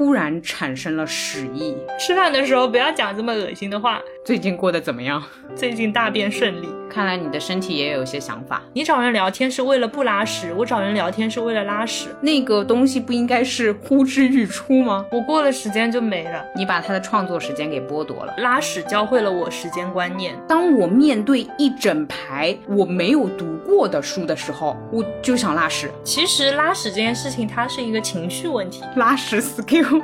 [0.00, 1.76] 突然产生了屎意。
[1.98, 4.02] 吃饭的时候不要讲这么恶心的话。
[4.22, 5.22] 最近过得怎么样？
[5.56, 6.68] 最近大便顺利。
[6.90, 8.60] 看来你的身体也有些想法。
[8.74, 12.08] 你找人聊天是为了不拉屎，我找人聊天是为了拉屎。
[12.20, 15.06] 那个东西不应该是呼之欲出吗？
[15.12, 16.44] 我过了时间就没了。
[16.56, 18.34] 你把他的创作时间给剥夺了。
[18.38, 20.36] 拉屎教会了我时间观念。
[20.48, 25.88] 当我面对一整排我没有读过的书的时候，我就想拉屎。
[26.02, 28.82] 其实拉屎这件事情，它是一个情绪问题。
[28.96, 30.02] 拉屎 skill。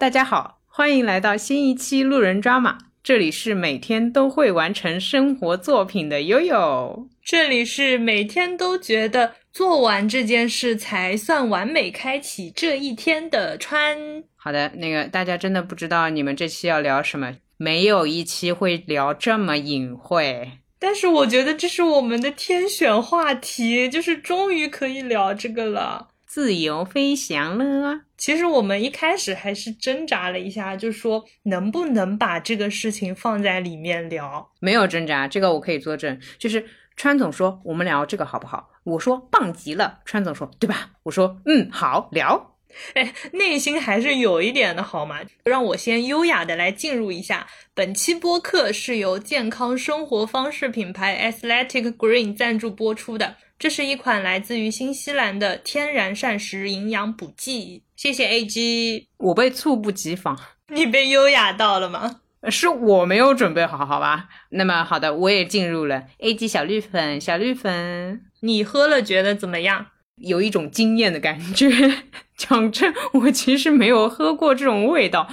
[0.00, 2.78] 大家好，欢迎来到新一期路人抓马。
[3.02, 14.24] 这里是每天都会完成生活作品的悠悠，这里是每天都觉得做完这件事才算完美开启这一天的川。
[14.36, 20.52] 好的，那个大家真的不知道你们这期要聊什么，没有一期会聊这么隐晦。
[20.78, 26.08] 但是我觉得这是我们的天选话题，就是终于可以聊这个了。
[26.30, 28.02] 自由飞翔了。
[28.16, 34.52] 其实我们一开始还是挣扎了一下，就说能不能把这个事情放在里面聊。
[34.60, 36.20] 没有挣扎，这个我可以作证。
[36.38, 36.64] 就是
[36.94, 38.70] 川总说我们聊这个好不好？
[38.84, 39.98] 我说棒极了。
[40.04, 40.92] 川总说对吧？
[41.02, 42.54] 我说嗯好聊。
[42.94, 45.18] 哎，内心还是有一点的好嘛。
[45.42, 47.48] 让我先优雅的来进入一下。
[47.74, 53.34] 本期播客是由健康生活方式品牌 Athletic Green 赞助播出的。
[53.60, 57.82] 这是一款来自于新西兰的天然膳食营养补剂。
[57.94, 60.34] 谢谢 A G，我被猝不及防，
[60.72, 62.22] 你被优雅到了吗？
[62.48, 64.30] 是我没有准备好，好吧？
[64.48, 69.88] 那么好的，我也进入了 A G 小绿粉，小绿粉，你喝了觉得怎么样？
[70.16, 71.68] 有一种惊艳的感觉。
[72.38, 75.28] 讲真，我其实没有喝过这种味道。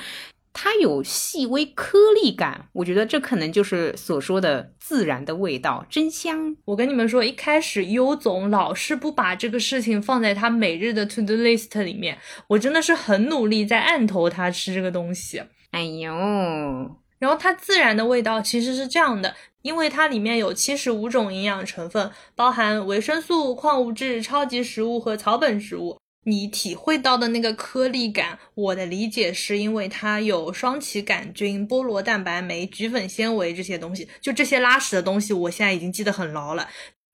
[0.60, 6.58] 它有细微颗粒感，我觉得这可能就是所说的自然的味道，真香。
[6.66, 15.44] 我跟你们说，一开始优总老是不把这个事情放在他每日的 to do list 里面，我真的是很努力在按头他吃这个东西。
[15.70, 16.10] 哎呦，
[17.20, 26.00] 然后它自然的味道其实是这样的，因为它里面有七十五种营养成分，包含维生素、矿物质、超级食物和草本食物。
[26.28, 36.68] 你体会到的那个颗粒感，我的理解是因为它有双歧杆菌、菠萝蛋白酶、菊粉纤维这些东西，就这些拉屎的东西，我现在已经记得很牢了。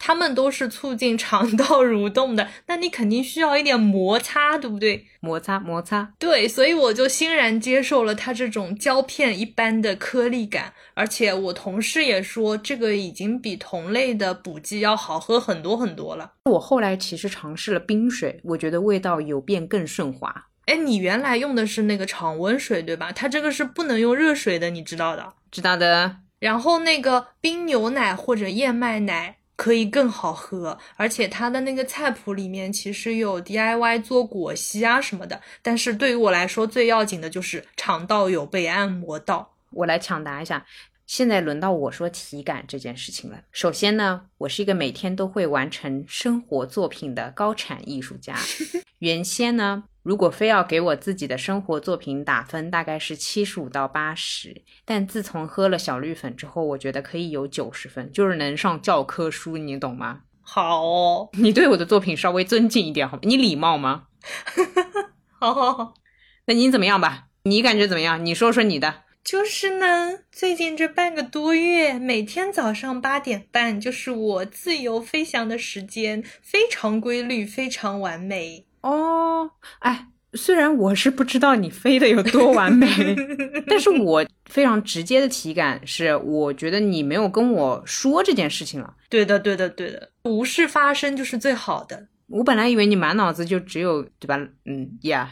[0.06, 5.06] 它们都是促进肠道蠕动的，那你肯定需要一点摩擦，对不对？
[5.22, 16.34] 摩擦摩擦，对，所以我就欣然接受了它这种胶片一般的颗粒感，而且我同事也说这个已经比同类的补剂要好喝很多很多了。
[16.52, 20.47] 我后来其实尝试了冰水，我觉得味道有变更顺滑。
[20.66, 23.13] 哎，你原来用的是那个常温水对吧？
[23.13, 25.31] 它这个是不能用热水的，你知道的？
[25.50, 26.18] 知道的。
[26.42, 29.38] 然后那个冰牛奶或者燕麦奶。
[29.56, 35.40] 可以更好喝，而且它的那个菜谱里面其实有 DIY 做果昔啊什么的。
[35.62, 39.53] 但是对于我来说，最要紧的就是肠道有被按摩到。
[39.72, 40.66] 我来抢答一下，
[41.06, 43.40] 现在轮到我说体感这件事情了。
[43.52, 48.36] 首先呢，我是一个每天都会完成生活作品的高产艺术家。
[49.00, 49.84] 原先呢。
[50.03, 54.62] 如果非要给我自己的生活作品打分，大概是七十五到八十。
[54.84, 60.22] 但自从喝了小绿粉之后，我觉得可以有九十分，就是能上教科书，你懂吗？
[60.42, 63.22] 好， 你对我的作品稍微尊敬一点好吗？
[63.24, 64.08] 你礼貌吗？
[65.40, 65.94] 好好好，
[66.47, 67.28] 那你怎么样吧？
[67.44, 68.25] 你感觉怎么样？
[68.25, 69.03] 你说说你的。
[69.24, 78.66] 就是呢，最近这半个多月，每天早上八点半就是我自由飞翔的时间，非常规律，非常完美。
[78.84, 79.50] 哦，
[79.80, 82.88] 哎，虽然我是不知道你飞的有多完美，
[83.68, 88.94] 但是 我非常直接的体感是，我觉得你没有跟我说这件事情了。
[89.10, 92.07] 对的，对的，对的，无事发生就是最好的。
[92.28, 94.38] 我本来以为你满脑子就只有，对吧？
[94.66, 95.28] 嗯，Yeah，，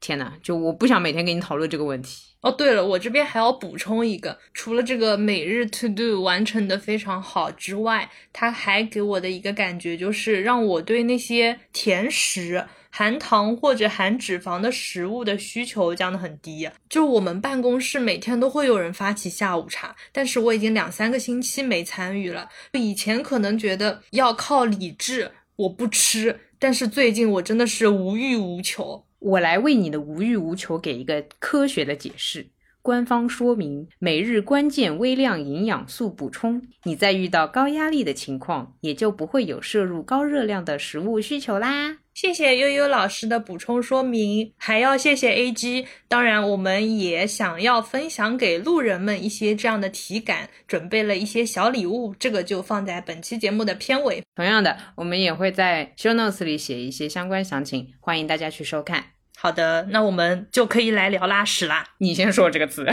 [0.00, 2.24] 天呐，就我不想每天跟你讨论这个问题。
[2.40, 12.64] 哦，对了，我这边还要补充一个，除了这个每日 to do 完成的非常好之外，它还给我的一个感觉就是让我对那些甜食。
[12.90, 22.48] 含糖或者含脂肪的食物的需求降得很低，就我们办公室每天都会有人发起下午茶，但是我已经两三个星期没参与了。
[22.72, 29.04] 以前可能觉得要靠理智，我不吃，但是最近我真的是无欲无求。
[29.18, 32.46] 我来为你的无欲无求给一个科学的解释。
[32.80, 41.98] 官方说明每日关键微量营养素补充，你在遇到高压力的情况，也就不会有摄入高热量的食物需求啦。
[42.20, 45.86] 谢谢悠悠老师的补充说明，还要谢谢 A G。
[46.08, 54.24] 当然，我们也想要分享给路人们一些这样的体感，准备了一些小礼物，这个就放在本期节目的片尾。
[54.34, 59.04] 同样的，我们也会在 show notes 里写一些相关详情，欢迎大家去收看。
[59.36, 61.86] 好的，那我们就可以来聊拉屎啦。
[61.98, 62.84] 你先说这个词，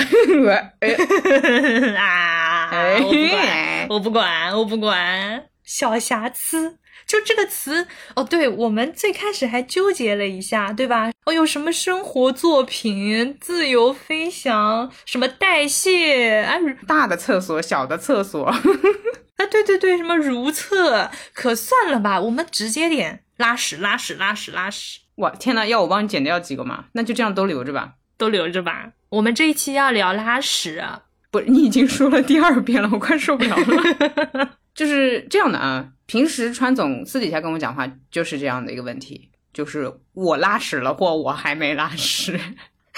[1.98, 2.70] 啊，
[3.02, 6.78] 我不管，我不管，我不管，小瑕疵。
[7.08, 11.12] 就这个词哦，对我们最开始还纠结了一下，对吧？
[11.26, 16.56] 哦，有什么生活作品、自由飞翔、什么代谢啊，
[16.88, 18.46] 大的厕所、小的厕所，
[19.38, 25.02] 啊，对对对，什么如厕，可算了吧，我们直接点拉屎、拉屎、拉屎、拉屎。
[25.16, 26.86] 哇，天呐，要我帮你剪掉几个吗？
[26.94, 28.90] 那就这样都留着吧，都留着吧。
[29.10, 30.84] 我们这一期要聊拉屎，
[31.32, 34.58] 不，你已经说了第二遍了，我快受不了了。
[34.76, 35.94] 就是这样的啊。
[36.06, 42.40] 平时川总私底下跟我讲话就是这样的一个问题，就是我拉屎了或我还没拉屎，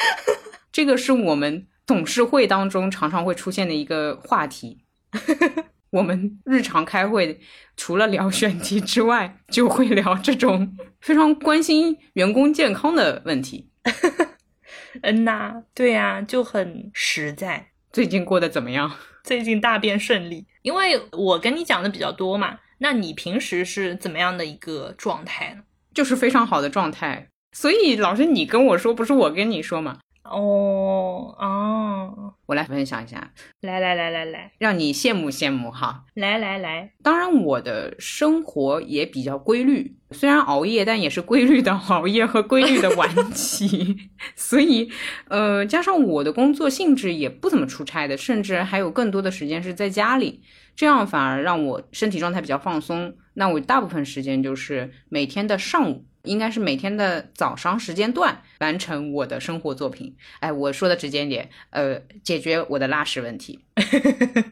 [0.73, 4.79] 这个是我们董事会当中常常会出现的一个话题。
[5.91, 7.39] 我们日常开会
[7.77, 13.69] 除了聊选题之外，就会聊这种非常关心员工健康的问题。
[15.01, 17.69] 嗯呐，对呀，就很实在。
[17.93, 18.91] 最近过得怎么样？
[19.23, 22.59] 最近大便顺利，因为我跟你讲的比较多嘛。
[22.79, 25.61] 那你平时是怎么样的一个状态呢？
[25.93, 27.29] 就是非常好的状态。
[27.53, 29.99] 所以老师，你跟我说，不是我跟你说嘛？
[30.31, 33.31] 哦哦，我来分享一下，
[33.61, 36.05] 来来来来来，让你羡慕羡慕哈。
[36.15, 44.09] 来来来，当然我的生活也比较规律，虽然熬夜，但也是规律的 熬夜和规律的晚起。
[44.35, 44.89] 所以，
[45.29, 50.41] 呃，加上我的工作性质也不怎么出差的，甚至还有更多的时间是在家里。
[50.75, 53.15] 这样反而让我身体状态比较放松。
[53.33, 60.15] 那我大部分时间就是每天的上午，应该是每天的早上时间段完成我的生活作品。
[60.39, 63.59] 哎，我说的直接点，呃，解决我的拉屎问题。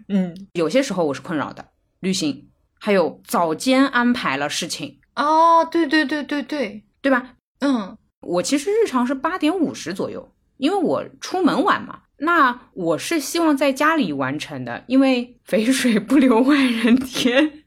[0.07, 1.65] 嗯， 有些时候我是困扰的，
[1.99, 2.47] 旅行，
[2.79, 4.99] 还有早间安排了事情。
[5.15, 7.35] 哦，对对对对对，对吧？
[7.59, 12.01] 嗯，我其实日常是八点五十左右，因为我出门晚嘛。
[12.17, 17.63] 那我是希望在家里完成的，因为肥水不流外人田。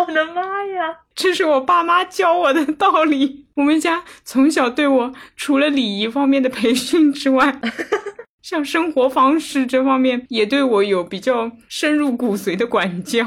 [0.00, 3.46] 我的妈呀，这是我爸妈教我的道理。
[3.56, 7.60] 我们家从小对我除了礼仪方面的培训之外，
[8.42, 13.24] 像生活方式这方面也对我有比较深入骨髓的管教。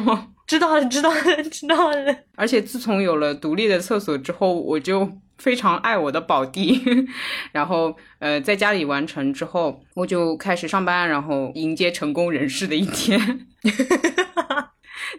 [0.48, 2.16] 知道了，知道了，知道了。
[2.36, 5.10] 而且自从有了独立的厕所之后，我就。
[5.38, 6.80] 非常爱我的宝弟，
[7.52, 13.48] 然后呃，在家里完成之后，我就开始上班，然后迎接成功人士的一天。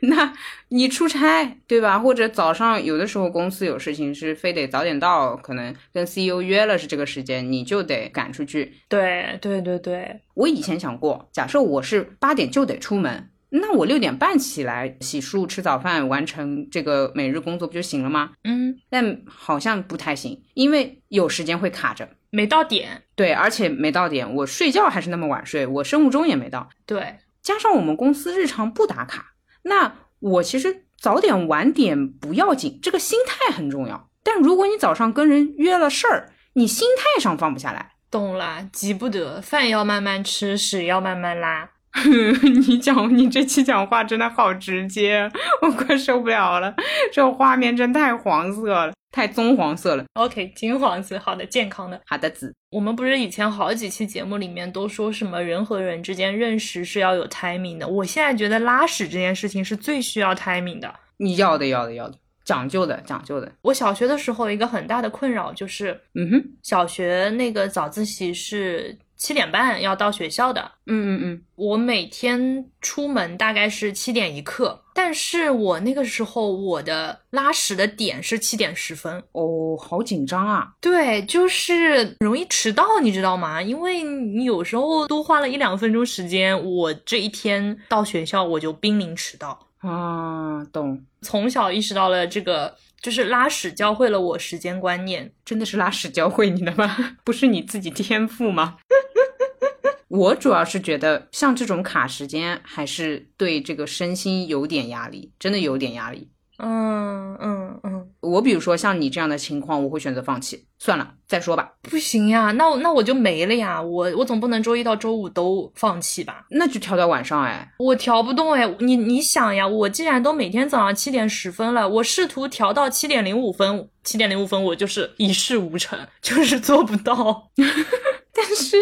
[0.03, 0.33] 那
[0.69, 1.99] 你出差对吧？
[1.99, 8.73] 或者早上有的时候公司有事情是非得早点到，可能跟 CEO 约了是这个时间，你就得赶出去。
[8.89, 13.29] 对对对对，我以前想过，假设我是八点就得出门。
[13.55, 18.31] 那我六点半起来洗漱、吃早饭，完成这个每日工作不就行了吗？
[18.45, 23.03] 嗯，但好像不太行，因为有时间会卡着，没到点。
[23.15, 26.71] 对，而且没到点，我睡觉还是那么晚睡，我生物钟也没到。
[26.87, 29.32] 对，加上我们公司日常不打卡，
[29.63, 34.09] 那我其实早点晚点不要紧，这个心态很重要。
[34.23, 41.71] 但如果你早上跟人约了事儿，你心态上放不下来，懂了，急不得，饭要慢慢吃，屎要慢慢拉。
[42.43, 46.75] 你讲，你这期讲话真的好直接，我快受不了了。
[47.13, 50.05] 这画面真太黄色了，太棕黄色了。
[50.15, 52.53] OK，金黄色，好的，健康的，好的紫。
[52.71, 60.93] 我们不是以前好几期节目里面都说什么人和人之间认识是要有 timing 的，我现在觉得拉屎这件事情是最需要 timing 的。
[61.19, 63.53] 你要的，要的，要的，讲究的，讲究的。
[63.63, 68.99] 我小学的时候一个很大的困扰就是，嗯哼，小学那个早自习是。
[69.23, 83.63] 七点半要到学校的，嗯嗯嗯，我每天出门大概是七点一刻，但是我那个时候我的拉屎的点是七点十分，哦，好紧张啊，对，就是容易迟到，你知道吗？
[83.63, 89.69] 因为你有时候多花了一两分钟时间，我这一天到学校我就濒临迟到。
[89.79, 92.75] 啊，懂，从小意识到了这个。
[93.03, 97.17] 就是拉屎教会了我时间观念，真的是拉屎教会你的吗？
[97.25, 98.79] 不是你自己天赋吗？
[100.09, 106.29] 我主要是觉得像这种卡时间，还是对这个身心有点压力，真的有点压力。
[106.65, 111.73] 嗯嗯嗯，我我比如说像你这样的情况，我会选择放弃，算了，再说吧。
[111.83, 116.47] 不行呀，那我那我就没了呀，我我总不能周一到周五都放弃吧？
[116.51, 127.51] 那就调到晚上哎，我调不动哎，你你想呀，我既然都每天早上七点十分了，我试图调到七点零五分，七点零五分我就是一事无成， 就是做不到。
[128.33, 128.77] 但是。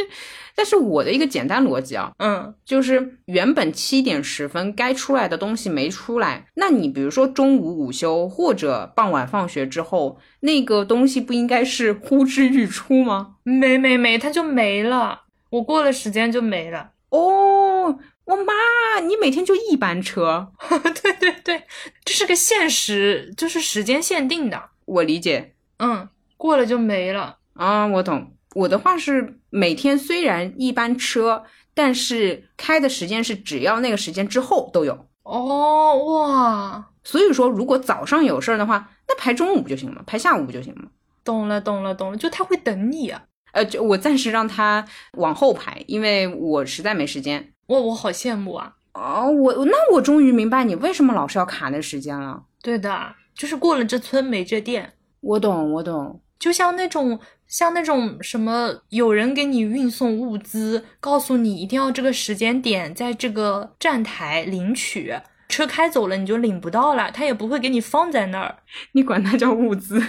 [0.54, 13.36] 但是我的一个简单逻辑啊，嗯，就是原本七点十分该出来的东西没出来，那你比如说中午午休或者傍晚放学之后，那个东西不应该是呼之欲出吗？
[13.42, 16.92] 没没没，它就没了，我过了时间就没了。
[17.10, 20.52] 哦，我妈，你每天就一班车？
[21.02, 21.64] 对对对，
[22.04, 24.70] 这是个限时，就是时间限定的。
[24.84, 27.38] 我理解，嗯，过了就没了。
[27.54, 28.32] 啊，我懂。
[28.54, 40.82] 我的话是每天虽然一班车，但是开的时间是只要那个时间之后都有哦哇，所以说如果早上有事儿的话，那排中午不就行了，排下午不就行了？
[41.22, 43.22] 懂了懂了懂了，就他会等你啊？
[43.52, 47.52] 呃，就我暂时让他往后排，因为我实在没时间。
[47.66, 48.74] 哇，我好羡慕啊！
[48.94, 52.42] 哦，我那我终于明白你为什么老是要卡那时间了。
[52.62, 54.94] 对的，就是过了这村没这店。
[55.20, 57.20] 我懂我懂，就像那种。
[57.50, 65.12] 像那种什么，有人给你运送物资，告诉你一定要这个时间点在这个站台领取，
[65.48, 68.58] 车开走了你就领不到了，他也不会给你放在那儿。
[68.94, 70.00] 你管它叫物资？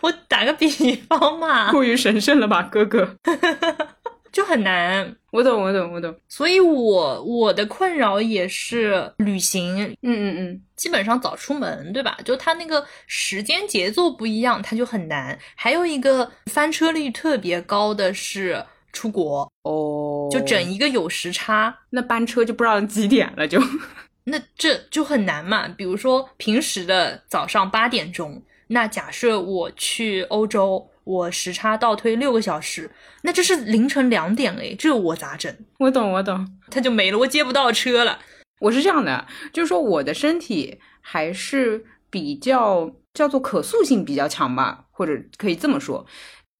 [0.00, 3.16] 我打个比方嘛， 过于神圣了吧，哥哥。
[4.30, 6.14] 就很难，我懂，我懂，我懂。
[6.28, 12.18] 所以，我我的困扰也是旅行，嗯嗯嗯，基本上早出门，对吧？
[12.24, 15.38] 就它那个时间节奏不一样，它就很难。
[15.54, 23.60] 还有一个翻车率特别高的是出国哦，就整一个有时差，那班车就不知道几点了，就
[24.24, 25.66] 那这就很难嘛。
[25.68, 30.88] 比如说平时的早上八点钟，那假设我去欧洲。
[31.08, 32.90] 我时差倒推六个小时，
[33.22, 35.50] 那这是凌晨两点哎，这我咋整？
[35.78, 38.18] 我懂，我懂，他就没了，我接不到车了。
[38.60, 46.04] 我是这样的，就是说我的身体还是比较叫做可塑性比较强吧，或者可以这么说。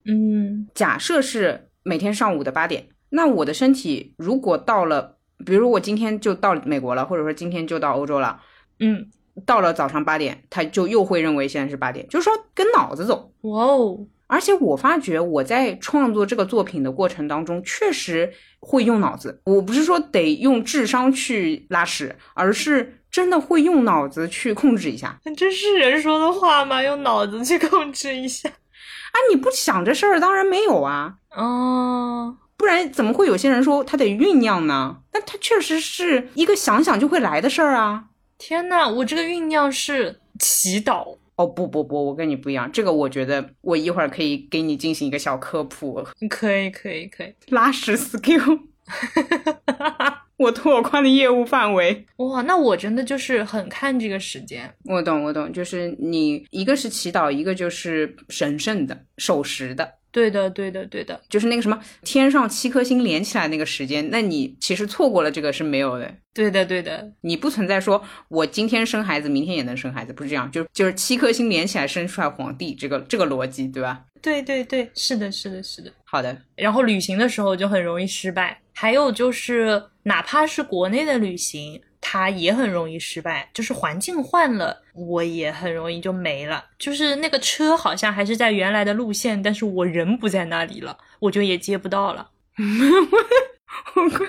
[0.06, 8.40] 嗯，假设是每天上午的八点，那我的身体如果到了，比如我今天就到美国了，或者说今天就到欧洲了，
[8.80, 9.10] 嗯，
[9.44, 13.30] 到了早上八点，他就又会认为现在是八点，就是说跟脑子走。
[13.42, 14.06] 哇哦。
[14.28, 19.40] 而且我发觉我在创作这个作品的过程当中，确实会用脑子。
[19.44, 25.18] 我不是说得用智商去拉屎，而是真的会用脑子去控制一下。
[25.36, 26.82] 这是人说的话吗？
[26.82, 28.48] 用脑子去控制一下？
[28.48, 31.14] 啊，你不想这事儿，当然没有啊。
[31.34, 34.98] 哦，不然怎么会有些人说他得酝酿呢？
[35.14, 38.04] 那他确实是一个想想就会来的事儿啊。
[38.36, 41.16] 天呐，我这个酝酿是祈祷。
[41.38, 46.04] 哦不不不，我跟你不一样，这个我觉得我一会儿可以给你进行一个小科普。
[46.28, 48.58] 可以可以可以，拉屎 skill，
[50.36, 52.04] 我拓宽的业务范围。
[52.16, 54.72] 哇，那我真的就是很看这个时间。
[54.84, 59.94] 我懂我懂，就是你一个是祈祷，一个就是神圣的守时的。
[60.10, 66.12] 对的，对的，对的，就是那个什么天上七颗星连起来那个时间，那你其实错过了这个是没有的。
[66.32, 74.04] 对的，对的，你不存在说我今天生孩子，明天也能生孩子，不是这样，就就是七颗星连起来生出来皇帝，这个这个逻辑，对吧？
[74.22, 75.92] 对对对，是的，是的，是的。
[76.04, 76.36] 好的。
[76.56, 81.80] 然后旅行的时候就很容易失败，还有就是哪怕是国内的旅行。
[82.00, 86.64] 它也很容易失败，就是环境换了，我也很容易就没了。
[86.78, 92.30] 就是那个车好像还是在原来的路线，但是我人不在那里了，我就也接不到了。
[93.94, 94.26] 我快，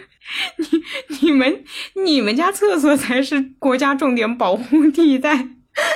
[0.58, 0.66] 你
[1.22, 1.64] 你们
[2.06, 5.48] 你们家厕所才是国家重点保护地带，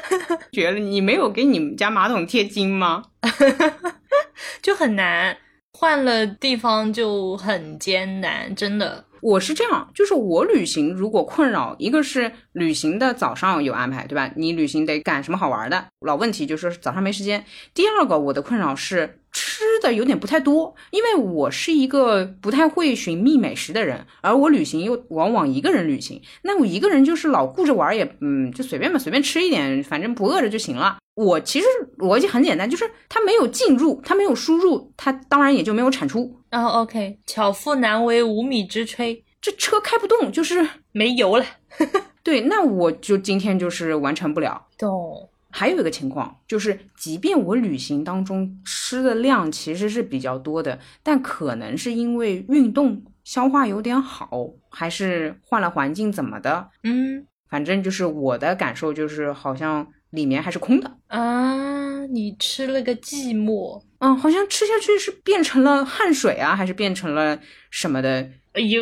[0.51, 0.79] 绝了！
[0.79, 3.03] 你没有给你们家马桶贴金吗？
[4.61, 5.37] 就很难，
[5.73, 9.05] 换了地方就很艰难，真的。
[9.23, 14.29] 我是这样，就是我旅行如果困扰，一个是旅行的早上有安排，对吧？
[14.35, 17.45] 你旅行得赶什么好玩的，老问题就是早上没时间。
[17.73, 30.97] 第二个，我的困扰是吃的有点不太多，因为我是一个不太会寻觅美食的人，而我旅行又往往一个人旅行，那我一个人就是老顾着玩，也嗯，就随便吧，随便吃一点，反正不饿着就行了。
[31.15, 31.65] 我其实
[31.97, 36.39] 逻辑很简单，就是它没有进入，它没有输入，它当然也就没有产出。
[36.49, 41.45] 然后 OK，巧妇难为无米之炊，这车开不动，就是没油了。
[42.23, 44.67] 对，那我就今天就是完成不了。
[44.77, 45.29] 懂。
[45.53, 56.69] 还有一个情况就是，即便我旅行当中吃的量其实是比较多的，但可能是因为运动消化有点好，还是换了环境怎么的？
[56.83, 59.87] 嗯，反正就是我的感受就是好像。
[60.13, 63.81] 里面还是空的啊，你吃了个寂寞。
[63.97, 67.39] 嗯，好像吃下去是变成了汗水啊，还是变成了
[67.71, 68.29] 什么的？
[68.51, 68.79] 哎呦，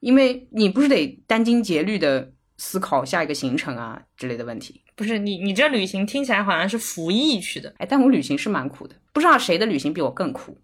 [0.00, 4.80] 因为你不是得殚精竭虑的思考下一个行程啊之类的问题。
[4.96, 7.72] 不是你，你这旅行听起来好像是服役去的。
[7.76, 10.56] 哎，但我旅行是蛮苦的，不知道谁的旅行比我更苦。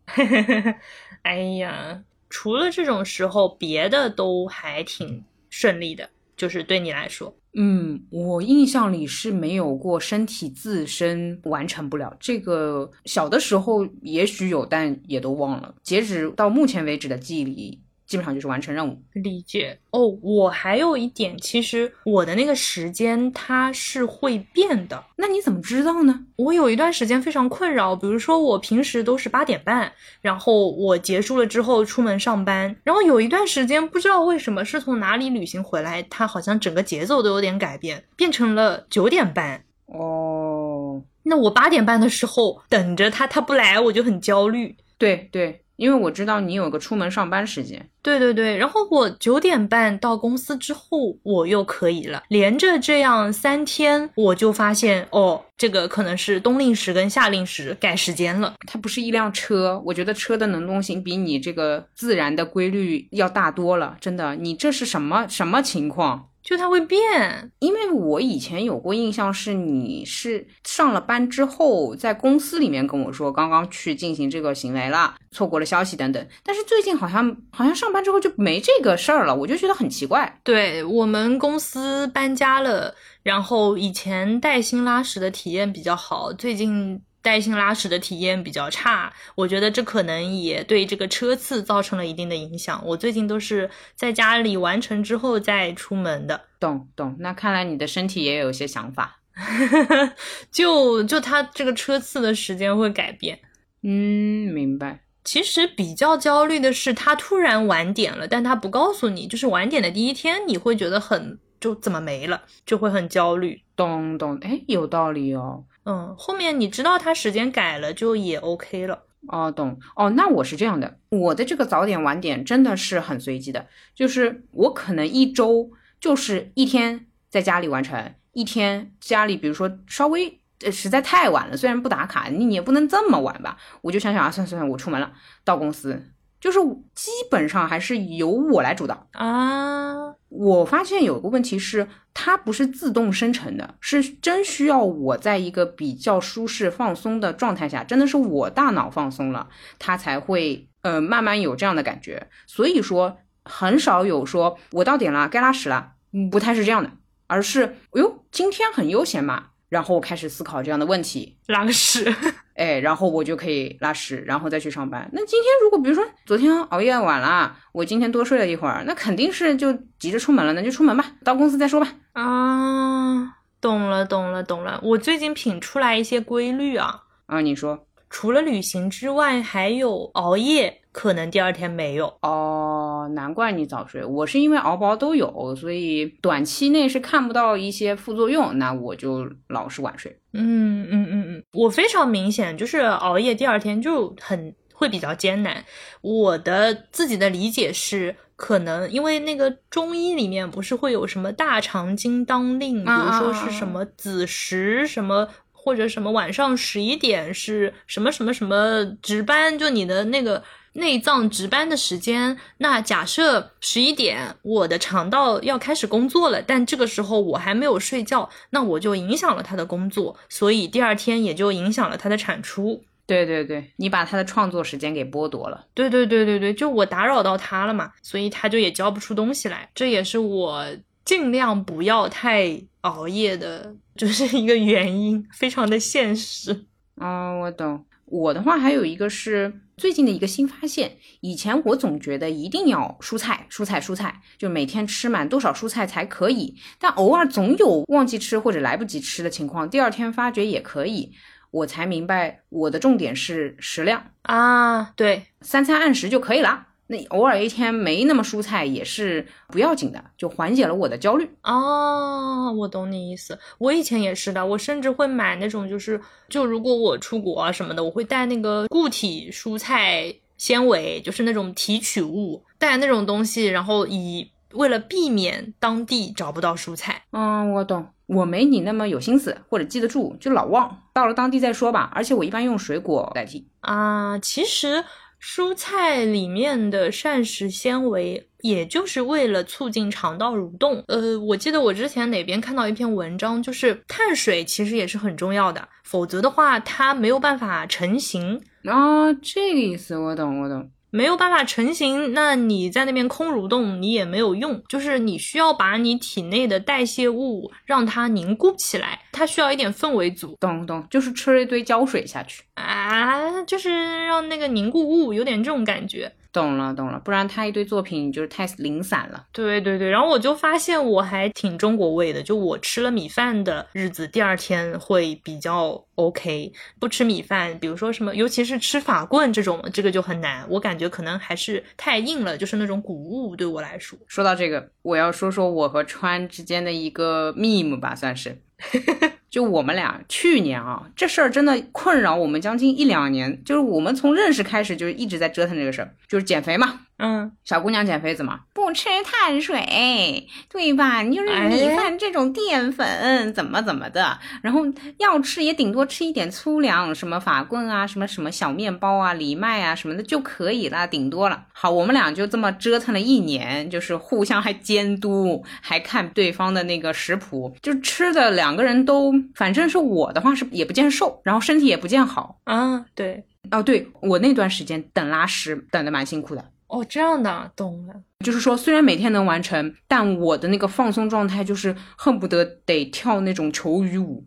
[1.22, 7.36] 哎呀，除了这种时候，别的都还挺顺利的，就是对你来说。
[7.54, 12.90] 嗯，我印象里是没有过身体自身完成不了这个。
[13.04, 15.74] 小的时候也许有，但也都忘了。
[15.82, 17.78] 截止到目前为止的记忆里。
[18.12, 20.06] 基本上就是完成任务，理解哦。
[20.20, 25.02] 我还有一点，其实我的那个时间它是会变的。
[25.16, 26.26] 那你怎么知道呢？
[26.36, 29.90] 我有一段时间非常困扰，比如说我平时都是八点半，
[30.20, 39.64] 然后我结束了之后出门上班，然后有一段时间不知道为什么是从哪里旅行回来，它好像整个节奏都有点改变，变成了九点半。
[39.86, 44.76] 哦，那我八点半的时候等着他，他不来我就很焦虑。
[44.98, 45.60] 对对。
[45.82, 58.54] 因为我知道你有个出门上班时间，对对对，然后我九点半到公司之后，我又可以了，连着这样三天，我就发现哦，这个可能是冬令时跟夏令时改时间了。
[58.64, 66.28] 它不是一辆车，我觉得车的能动性比你这个自然的规律要大多了，真的，你这是什么什么情况？
[66.42, 76.26] 就它会变，因为我以前有过印象是你是上了班之后在公司里面跟我说刚刚去进行这个行为了，错过了消息等等。
[76.42, 80.40] 但是最近好像好像上班之后就没这个事儿了，我就觉得很奇怪。
[80.42, 87.00] 对我们公司搬家了，然后以前带薪拉屎的体验比较好，最近。
[87.22, 92.82] 带薪拉屎的体验比较差，我觉得这可能也对这个车次造成了一定的影响。
[92.84, 96.40] 我最近都是在家里完成之后再出门的。
[96.58, 99.20] 懂懂，那看来你的身体也有些想法。
[100.52, 103.38] 就就他这个车次的时间会改变。
[103.82, 105.00] 嗯，明白。
[105.24, 113.62] 其实比较焦虑的是他突然晚点了，但他不告诉你，就是晚点的第一天，你会觉得很就怎么没了，就会很焦虑。
[113.76, 115.64] 懂懂，哎，有道理哦。
[115.84, 119.02] 嗯，后面你知道他时间改了，就也 OK 了。
[119.28, 119.78] 哦，懂。
[119.94, 135.12] 哦，那我是这样的，我的这个早点晚点真的是很随机的，就是我可能一周就是一天在家里完成，一天家里比如说稍微呃实在太晚了，虽然不打卡，你也不能这么晚吧，我就想想啊，算算算，我出门了，
[135.44, 136.08] 到公司。
[136.40, 136.58] 就是
[136.92, 140.12] 基本上还是由我来主导啊。
[140.34, 152.28] 我发现有个问题是，它不是自动生成的，是真需要我在一个比较舒适、放松的状态下，真的是我大脑放松了，它才会呃慢慢有这样的感觉。
[152.46, 155.92] 所以说，很少有说我到点了该拉屎了，
[156.30, 156.90] 不太是这样的，
[157.26, 159.48] 而是哎呦今天很悠闲嘛。
[159.72, 162.04] 然后我开始思考这样的问题，拉个屎，
[162.56, 165.08] 哎，然后我就可以拉屎，然后再去上班。
[165.14, 171.88] 那今天如果比如说昨天熬夜晚了，我今天多睡了一会儿，那肯定是就急着出门了，那就出门吧，到公司再说吧。
[172.12, 174.78] 啊，懂了，懂了，懂了。
[174.82, 177.04] 我最近品出来一些规律啊。
[177.24, 180.80] 啊，你说，除了旅行之外，还有熬夜。
[180.92, 182.71] 可能第二天没有哦，
[183.08, 184.04] 难怪你早睡。
[184.04, 190.16] 我是因为熬不熬都有，所以短期内是看不到一些副作用，那我就老是晚睡。
[190.32, 195.64] 嗯嗯嗯嗯，我非常明显就是熬夜，第二天就很会比较艰难。
[196.00, 205.28] 我的自己的理解是，可能因为那个中医里面不是会有什么大肠经当令，比如说是什么子时什么。
[205.64, 210.42] 或者什么晚上十一点是什么什么什么值班，就你的那个
[210.74, 212.38] 内脏值班的时间。
[212.58, 222.84] 那假设十一点我的肠道要开始工作了，但这个时候我还没有睡觉，那我就影响了他的工作，所以第二天也就影响了他的产出。
[223.06, 225.66] 对对对，你把他的创作时间给剥夺了。
[225.74, 229.68] 对对对对对，就我打扰到他了嘛，所以他就也交不出东西来。
[229.74, 230.66] 这也是我
[231.04, 233.74] 尽量不要太熬夜的。
[233.94, 236.64] 就是一个原因，非常的现实。
[236.94, 237.84] 哦，我懂。
[238.12, 240.98] 我的话还有一个是最近的一个新发现。
[241.22, 246.54] 以前我总觉得一定要蔬菜，蔬菜，蔬菜，就每天吃满多少蔬菜才可以。
[246.78, 251.12] 但偶尔总有忘记吃或者来不及吃的情况，第二天发觉也可以。
[251.50, 256.66] 我才明白，我的重点是食量啊，对，三餐按时就可以了。
[256.92, 262.52] 那偶尔一天没那么蔬菜也是不要紧的，就缓解了我的焦虑哦。
[262.52, 277.02] 我懂你意思，我以前也是的，我甚至会买那种，就是就如果我出国啊什么的，我会带那个固体蔬菜纤维，就是那种提取物，带那种东西，然后以为了避免当地找不到蔬菜。
[277.12, 281.90] 嗯，我懂，我没你那么有心思或者记得住，就老忘，到了当地再说吧。
[281.94, 283.48] 而且我一般用水果代替。
[283.60, 284.84] 啊，其实
[285.22, 290.82] 蔬菜里面的膳食纤维，也就是为了促进肠道蠕动。
[290.88, 298.42] 呃，我记得我之前哪边看到一篇文章，就是碳水其实也是很重要的，否则的话它没有办法成型。
[298.64, 300.68] 啊，这个意思我懂，我懂。
[300.92, 304.62] 没有办法成型，那你在那边空蠕动，你也没有用。
[304.68, 310.36] 就是你需要把你体内的代谢物让它凝固起来，它需要一点氛围组。
[310.38, 316.12] 懂懂，就是吃了一堆胶水下去啊，就是让那个凝固物有点这种感觉。
[316.30, 319.26] 懂了懂了，不然他一堆作品就是太零散了。
[319.32, 326.52] 对对对，然后我就发现我还挺中国味的，就我吃了米饭的日子，第二天会比较 OK。
[326.78, 330.44] 不吃米饭，比如说什么，尤其是吃法棍这种，这个就很难。
[330.48, 333.98] 我感觉可能还是太硬了，就是那种谷物对我来说。
[334.06, 338.40] 说到这个，我要说说我和川之间的一个 meme 吧，算是。
[339.28, 343.42] 就我们俩去年啊，这事儿真的困扰我们将近一两年。
[343.44, 346.80] 就是我们从认识开始，就一直在折腾这个事儿，就是减肥嘛。
[347.04, 351.02] 嗯，小姑娘减肥怎么不吃碳水，对吧？
[351.02, 354.60] 你就是米饭这种淀粉，怎么怎么的，然后
[354.98, 361.44] 要吃也顶多吃一点粗粮，什么法棍啊，什么什么小面包啊，藜麦啊什么的就可以了，顶多了。
[361.52, 372.86] 好，我们俩就这么折腾了一年，就是互相还监督，还看对方的那个食谱，就吃的两个人都，反正是我的话是也不见瘦，然后身体也不见好啊。
[372.94, 376.44] 对，哦，对我那段时间等拉屎等的蛮辛苦的。
[376.72, 377.94] 哦，这样的，懂了。
[378.24, 384.24] 就是说，虽然每天能完成，但我的那个放松状态就是恨不得得跳那种求雨舞，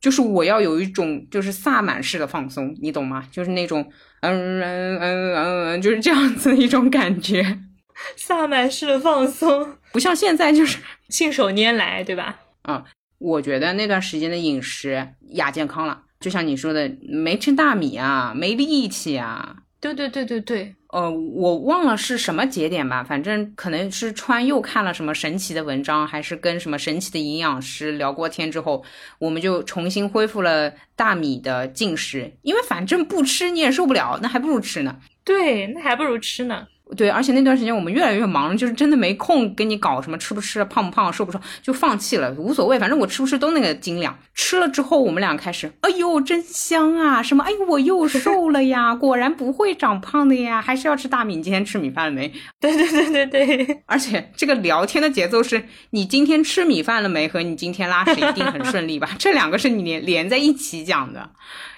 [0.00, 3.28] 就是我要有一种就是萨满式的放松，你懂吗？
[3.30, 3.86] 就是那种
[4.20, 7.58] 嗯嗯嗯嗯嗯，就是这样子的一种感觉，
[8.16, 10.78] 萨满式的放松，不像现在就是
[11.10, 12.38] 信手拈来，对吧？
[12.66, 12.82] 嗯，
[13.18, 19.56] 我觉得那段时间的饮食亚健康了，就像你说的，没吃大米啊，没力气啊。
[19.80, 28.84] 对对对对对，呃，我忘了是什么节点吧，反正可能是川又看了什么神奇的文章，还是跟什么神奇的营养师聊过天之后，
[29.18, 34.98] 我们就重新恢复了大米的进食，因为反正不吃你也受不了，那还不如吃呢。
[35.24, 36.66] 对，那还不如吃呢。
[36.96, 44.18] 对，而且那段时间我们越来越忙，就是真的没空跟你搞什么吃不吃、胖不胖、瘦不瘦，就放弃了，无所谓，反正我吃不吃都那个斤两。
[44.34, 47.22] 吃了之后，我们俩开始，哎呦，真香啊！
[47.22, 48.94] 什么，哎呦，我又瘦了呀！
[48.94, 51.36] 果然不会长胖的呀，还是要吃大米。
[51.36, 52.32] 你今天吃米饭了没？
[52.60, 53.82] 对对对对对。
[53.86, 57.28] 而且这个聊天的节奏是你今天吃米饭了没？
[57.28, 59.10] 和你今天拉屎一定很顺利吧？
[59.18, 61.30] 这两个是你连连在一起讲的，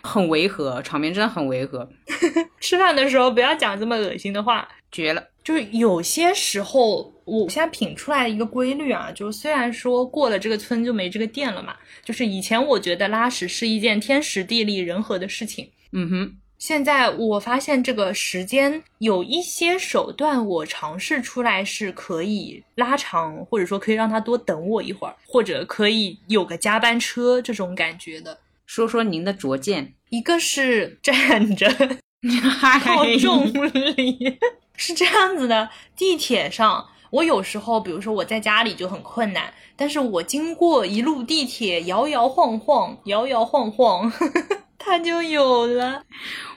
[0.02, 1.88] 很违和，场面真的很违和。
[2.60, 4.66] 吃饭的时候不要讲这么恶心的话。
[4.92, 5.26] 绝了！
[5.42, 11.74] 就是有些时候，我现在品出来一个规律啊，就是虽然说过了这个村就没这个店了嘛，
[12.04, 28.38] 就是以前我觉得拉屎是一件天时地利人和的事情，嗯哼，现在我发现这个时间有一些手段，我尝试出来是可以拉长，或者说可以让他多等我一会儿，或者可以有个加班车这种感觉的。
[28.66, 31.68] 说说您的拙见，一个是站着
[32.84, 33.52] 靠重
[33.96, 34.38] 力。
[34.76, 44.10] 是这样子的，地铁上，我有时候，比如说我在家里就很困难，但是我经过一路地铁，摇摇晃晃，摇摇晃晃，
[44.78, 46.02] 它就有了。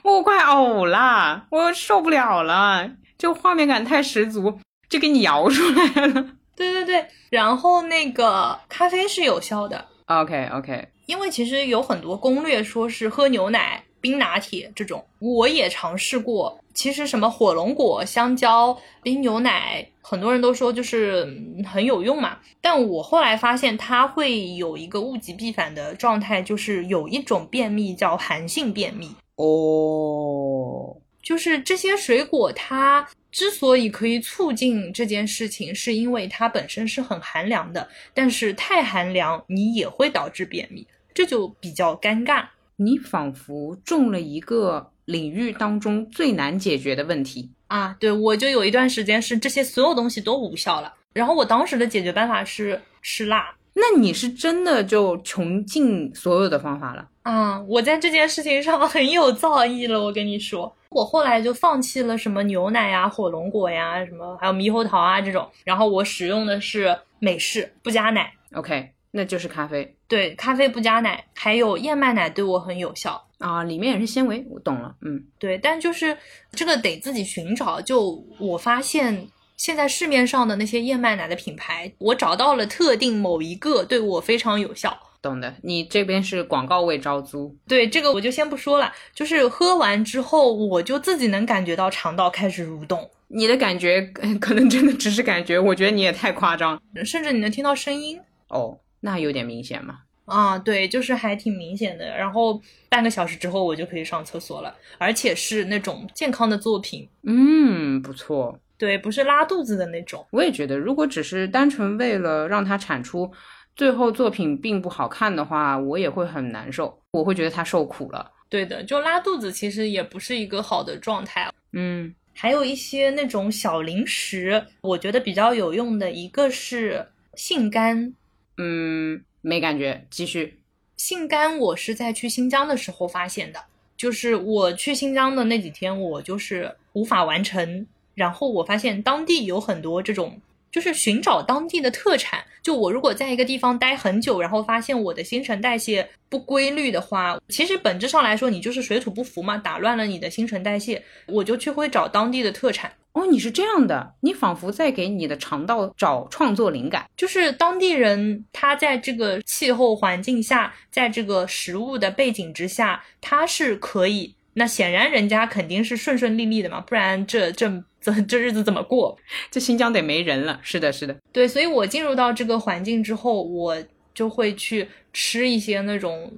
[0.02, 6.26] 我快呕了，我受不了了，就画面感太十足，就给你摇出来了。
[6.56, 9.86] 对对对，然后那个咖啡是有效的。
[10.06, 13.82] OK OK，因为其实有很多攻略说是喝牛奶。
[14.06, 21.26] 冰拿铁这种我也尝试过，其实什么火龙果、香蕉、冰牛奶，很多人都说就是
[21.66, 22.38] 很有用嘛。
[22.60, 30.96] 但我后来发现它会有一个物极必反的状态，就是有一种便秘叫寒性便秘哦。
[31.20, 42.44] 就是这些水果它之所以可以促进这件事情，是因为它本身是很寒凉的，但是太寒凉你也会导致便秘，这就比较尴尬。
[42.76, 47.96] 你仿佛中了一个领域当中最难解决的问题啊！
[47.98, 53.54] 对我就有一段时间是这些所有东西都无效了，然后我当时的解决办法是吃辣。
[53.74, 57.60] 那你是真的就穷尽所有的方法了啊！
[57.62, 68.32] 我在这件事情上很有造诣了，我跟你说，我后来就放弃了什么牛奶呀、火龙果呀、什么还有猕猴桃啊这种，然后我使用的是美式不加奶。
[68.52, 68.95] OK。
[69.16, 76.14] 那就是咖啡，对，咖啡不加奶，还有燕麦奶对我很有效啊，里面也是纤维，我懂了，嗯，对，但就是
[76.52, 77.80] 这个得自己寻找。
[77.80, 79.26] 就我发现
[79.56, 84.94] 现在市面上的那些燕麦奶的品牌，我找到了特定某一个对我非常有效。
[85.22, 87.56] 懂的，你这边是广告位招租。
[87.66, 93.10] 对这个我就先不说了，就是喝完之后，我就自己能感觉到肠道开始蠕动。
[93.28, 94.02] 你的感觉
[94.40, 100.00] 可能真的只是感觉，我觉得你也太夸张，甚至你能听到声音哦，那有点明显嘛。
[100.24, 102.16] 啊，对，就是还挺明显的。
[102.16, 107.08] 然后半个小时之后，我就可以上厕所了，而且是那种健康的作品。
[107.22, 108.58] 嗯，不错。
[108.76, 110.26] 对，不是拉肚子的那种。
[110.32, 113.30] 我也觉得，如果只是单纯为了让它产出，
[113.76, 117.00] 最后作品并不好看的话，我也会很难受。
[117.12, 118.30] 我会觉得它受苦了。
[118.48, 121.48] 对的，就拉肚子其实也不是一个好的状态。
[121.72, 128.12] 嗯，还有一些那种小零食，我觉得比较有用的一个是杏干。
[128.58, 129.22] 嗯。
[129.42, 130.58] 没感觉，继续。
[130.96, 133.60] 杏干，我是在去新疆的时候发现的。
[133.96, 137.86] 就是我去新疆的那几天，我就是无法完成。
[138.16, 140.40] 然后我发现当地有很多这种，
[140.72, 142.44] 就是寻找当地的特产。
[142.60, 151.00] 就我如果在一个地方待很久，然后发现我的新陈代谢不规律的话，其实本质上来说，你就是水土不服嘛，打乱了你的新陈代谢。
[151.26, 152.92] 我就去会找当地的特产。
[153.16, 157.06] 哦，你是这样的，你仿佛在给你的肠道找创作灵感。
[157.16, 164.34] 就是当地人，他在这个气候环境下，在这个食物的背景之下，他是可以。
[164.52, 169.16] 那显然人家肯定是顺顺利利的嘛，不然这这这这日子怎么过？
[169.50, 170.60] 这新疆得没人了。
[170.62, 171.48] 是的，是的，对。
[171.48, 173.76] 所以我进入到这个环境之后，我
[174.14, 176.30] 就会去吃一些那种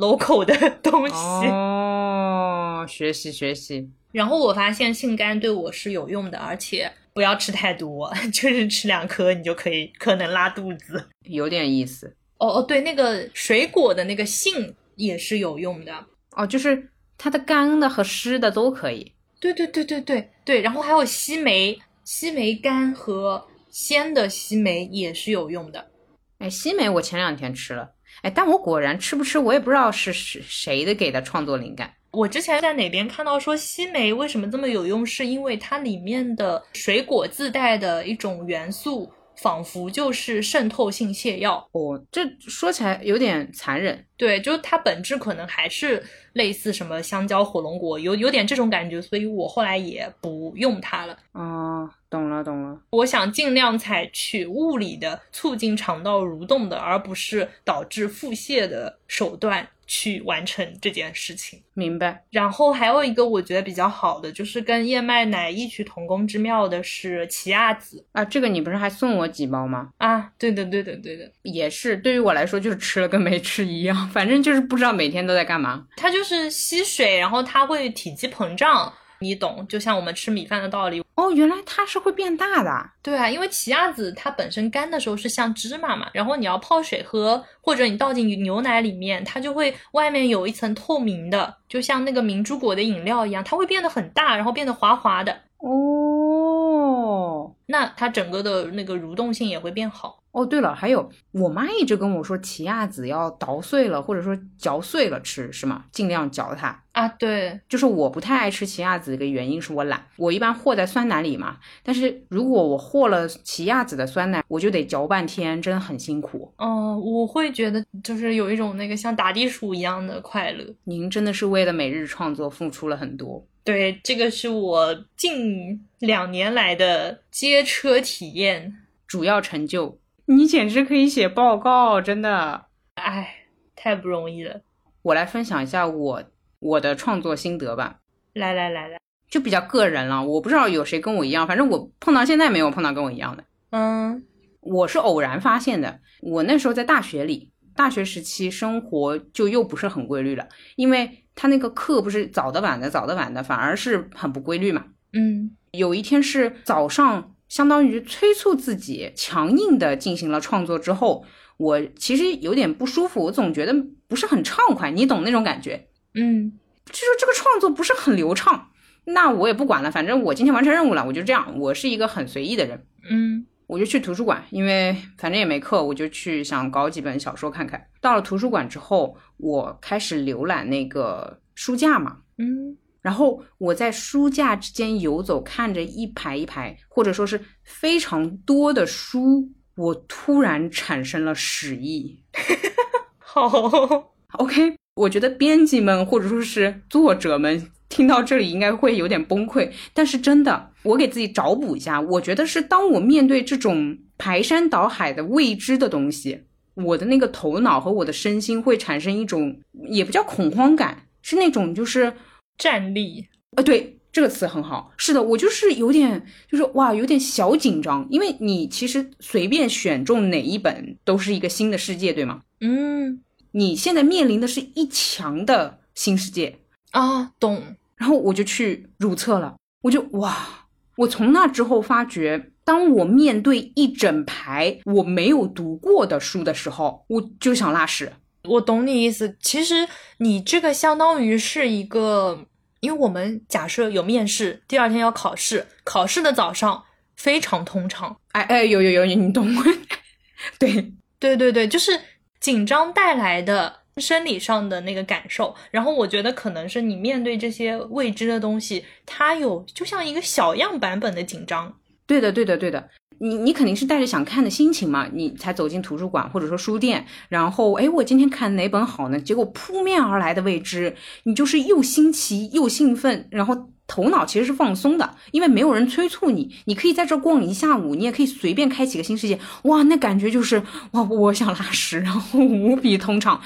[0.00, 1.14] local 的东西。
[1.14, 3.88] 哦，学习学习。
[4.16, 12.16] 然后我发现杏干对我是有用的，而且不要吃太多， 就是吃两颗你就可以可能拉肚子，有点意思。
[12.38, 15.92] 哦哦，对，那个水果的那个杏也是有用的
[16.34, 19.12] 哦，就是它的干的和湿的都可以。
[19.38, 25.90] 对对对对对对，然后还有西梅，西梅干和鲜的西梅也是有用的。
[26.38, 27.90] 哎，西梅我前两天吃了，
[28.22, 31.92] 哎，但我果然吃不吃我也不知道是谁谁的给的创作灵感。
[32.16, 41.68] 我之前在哪边看到说西梅为什么这么有用，是因为它里面的水果自带的一种元素，仿佛就是渗透性泻药。
[41.72, 44.02] 哦，这说起来有点残忍。
[44.16, 46.02] 对，就是它本质可能还是
[46.32, 51.18] 类似什么香蕉、火龙果，有有点这种感觉，所以我后来也不用它了。
[51.32, 52.80] 哦，懂了懂了。
[52.88, 59.68] 我想尽量采取物理的促进肠道蠕动的，而不是导致腹泻的手段。
[59.86, 62.24] 去完成这件事情，明白。
[62.30, 68.24] 然后还有一个我觉得比较好的，就是跟燕麦奶异曲同工之妙的是奇亚籽啊。
[68.24, 69.90] 这个你不是还送我几包吗？
[69.98, 71.96] 啊，对的，对的，对的，也是。
[71.96, 75.86] 对于我来说，就是吃了跟没吃一样，反正就是不知道每天都在干嘛。
[75.96, 78.92] 它就是吸水，然后它会体积膨胀。
[79.20, 81.30] 你懂，就像我们吃米饭的道理哦。
[81.30, 97.52] 原来它是会变大的，对啊，因为奇亚籽它本身干的时候是像芝麻嘛，然后你要泡水喝，或者你倒进牛奶里面，它就会外面有一层透明的，就像那个明珠果的饮料一样，它会变得很大，然后变得滑滑的哦。
[97.66, 100.15] 那它整个的那个蠕动性也会变好。
[100.36, 105.86] 哦，对了，还有我妈一直跟我说，奇亚籽要捣碎了，或者说嚼碎了吃，是吗？
[105.90, 107.08] 尽量嚼它啊。
[107.08, 111.56] 对，就是我不太爱吃奇亚籽的一个原因是我懒，我一般和在酸奶里嘛。
[111.82, 116.52] 但是如果我和了奇亚籽的酸奶，我就得嚼半天，真的很辛苦。
[116.58, 120.62] 哦，我会觉得就是有一种那个像打地鼠一样的快乐。
[120.84, 123.42] 您真的是为了每日创作付出了很多。
[123.64, 129.98] 对，这个是我近两年来的街车体验主要成就。
[130.28, 134.60] 你简直可以写报告，真的，哎，太不容易了。
[135.02, 136.24] 我来分享一下我
[136.58, 138.00] 我的创作心得吧。
[138.34, 138.98] 来来来来，
[139.30, 140.24] 就比较个人了。
[140.26, 143.44] 我不知道有谁跟我一样，反正我碰到现在没有碰到跟我一样的。
[143.70, 144.24] 嗯，
[144.60, 146.00] 我是偶然发现的。
[146.20, 154.86] 我那时候在大学里，大学时期生活就又不是很规律了，因为他那个课不是早的晚的，早的晚的，反而是很不规律嘛。
[155.12, 157.32] 嗯，有一天是早上。
[157.48, 161.24] 相当于催促自己强硬的进行了创作之后，
[161.56, 163.74] 我其实有点不舒服，我总觉得
[164.08, 165.88] 不是很畅快，你懂那种感觉？
[166.14, 166.52] 嗯，
[166.86, 168.70] 就说这个创作不是很流畅，
[169.04, 172.86] 那我也不管了，反正我今天完成任务了，我就这样，我是一个很随意的人。
[173.08, 177.86] 嗯，我就去图书馆，因为反正也没课，我就去想搞几本小说看看。
[178.00, 182.18] 到了图书馆之后，我开始浏览那个书架嘛。
[182.38, 182.76] 嗯。
[183.06, 192.24] 然后我在书架之间游走，看着一排一排，或者说是非常多的书，我突然产生了屎意。
[193.16, 199.70] 好，OK，我觉得编辑们或者说是作者们听到这里应该会有点崩溃。
[199.94, 206.42] 但是真的，我给自己找补一下，我觉得是当我面对这种排山倒海的未知的东西，
[206.74, 212.12] 我的那个头脑和我的身心会产生一种也不叫恐慌感，是那种就是
[212.58, 213.28] 战栗。
[213.56, 214.92] 呃，对，这个词很好。
[214.96, 222.42] 是的，我就是有点，就是哇，有点小紧张，因为你其实随便选中哪一本都是一个新的世界，对吗？
[222.60, 223.20] 嗯
[223.52, 226.58] 你现在面临的是一墙的新世界，
[226.90, 227.76] 啊，懂。
[227.96, 230.66] 然后我就去入册了，我就哇，
[230.96, 238.12] 我从那之后发觉，当我面对一整排我没有读过的书的时候，我就想拉屎。
[238.46, 239.36] 我懂你意思。
[239.40, 242.46] 其实你这个相当于是一个，
[242.80, 246.84] 因为我们假设有面试，第二天要考试，考试的早上
[247.16, 248.16] 非常通畅。
[248.32, 249.62] 哎哎，有有有，你懂我？
[250.58, 252.00] 对，对对对，就是
[252.40, 255.54] 紧张带来的生理上的那个感受。
[255.70, 261.78] 然后我觉得可能是你面对这些未知的东西，它有就像一个小样版本的紧张。
[262.06, 262.90] 对的，对的，对的。
[263.18, 269.20] 你你肯定是带着想看的心情嘛，你才走进图书馆或者说书店，然后哎，我今天看哪本好呢？
[269.20, 283.40] 结果扑面而来的未知，你就是又新奇又兴奋，然后头脑其实是放松的，因为没有人催促你，你可以在这逛一下午，你也可以随便开启个新世界，哇，那感觉就是哇，我想拉屎，然后无比通畅，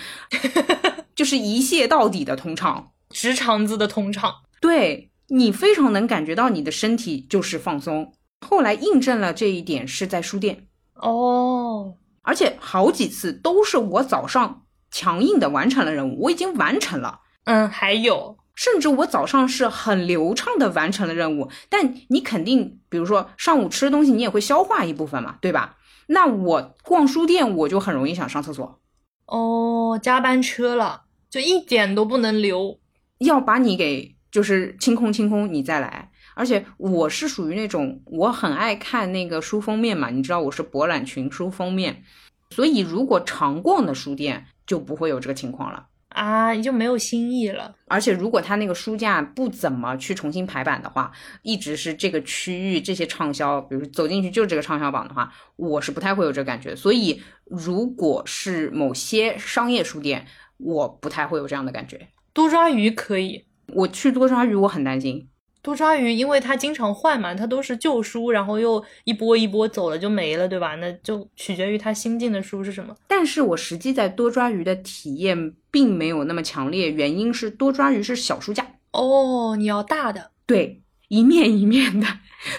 [1.15, 4.33] 就是一泻到底的通畅，直肠子的通畅。
[4.61, 8.13] 对你非常能感觉到你的身体就是放松。
[8.41, 21.51] 后来印证了这一点是在书店，哦，而且好几次都是我早上强硬的完成了任务，我已经完成了，嗯，还有，甚至我早上是很流畅的完成了任务。
[21.69, 25.77] 但你肯定，比如说上午吃的东西，你也会消化一部分嘛，对吧？
[26.09, 28.81] 那我逛书店，我就很容易想上厕所，
[29.27, 32.81] 哦，加班车了，就一点都不能留。
[33.19, 36.10] 要把你给就是清空清空，你再来。
[36.35, 42.03] 而且我是属于那种我很爱看那个书封面嘛，你知道我是博览群书封面，
[42.51, 45.87] 所以如果常逛的书店就不会有这个情况了。
[46.11, 47.73] 啊，就没有新意了。
[47.87, 51.13] 而且如果他那个书架不怎么去重新排版的话，
[51.43, 56.75] 一直是这个区域这些畅销，比如走进去就是这个畅销榜的话，我是不太会有这个感觉。
[56.75, 62.09] 所以如果是某些商业书店，我不太会有这样的感觉。
[62.33, 65.29] 多抓鱼可以，我去多抓鱼，我很担心。
[65.63, 70.75] 多抓鱼，因为它经常换嘛，它都是旧书，然后又一波一波走了就没了，对吧？
[70.77, 72.95] 那就取决于它新进的书是什么。
[73.07, 82.07] 但是我实际在多抓鱼的体验并没有那么强烈，原因是多抓鱼是小书架，哦，你要大的，对，一面一面的。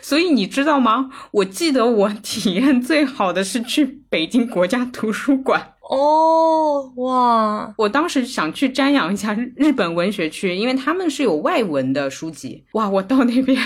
[0.02, 1.10] 所以你知道吗？
[1.32, 5.74] 我记得我体验最好的是去北京国家图书馆。
[5.92, 12.64] 哦，哇，我当时想去瞻仰一下日日本文学区，因为他们是有外文的书籍。
[12.72, 13.62] 哇，我到那边，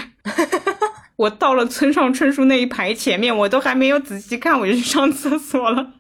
[1.18, 5.94] 我到了村上春树那一排前面，我都还没有仔细看，我就去上厕所了。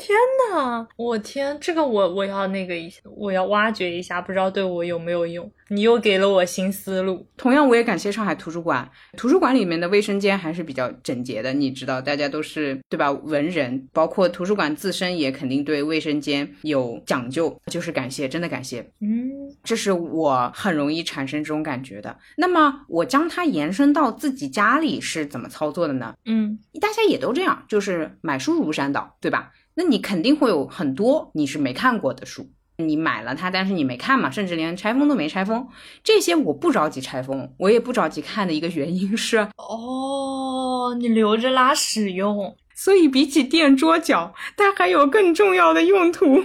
[0.00, 0.16] 天
[0.50, 5.48] 呐，我天，这个我我要那个一下，我要挖掘一下，不知道对我有没有用。
[5.68, 7.28] 你又给了我新思路。
[7.36, 11.52] 同样，我也感谢上海图书馆，图书馆里面的卫生间还是比较整洁的。
[11.52, 13.12] 你知道，大家都是对吧？
[13.12, 18.80] 文人，包括图书馆自身也肯定对卫生间有讲究，就是感谢，真的感谢。
[19.00, 19.30] 嗯，
[19.62, 22.16] 这是我很容易产生这种感觉的。
[22.38, 26.14] 那么，我将它延伸到自己家里是怎么操作的呢？
[26.24, 29.52] 嗯，大家也都这样，就是买书如山倒，对吧？
[29.80, 35.66] 那你肯定会有很多你是没看过的书，你买了它，但是你没看嘛，甚至连拆封都没拆封。
[36.04, 42.54] 这些我不着急拆封，我也不着急看的一个原因是，哦，你留着拉屎用。
[42.74, 46.44] 所以比起垫桌脚，它还有更重要的用途。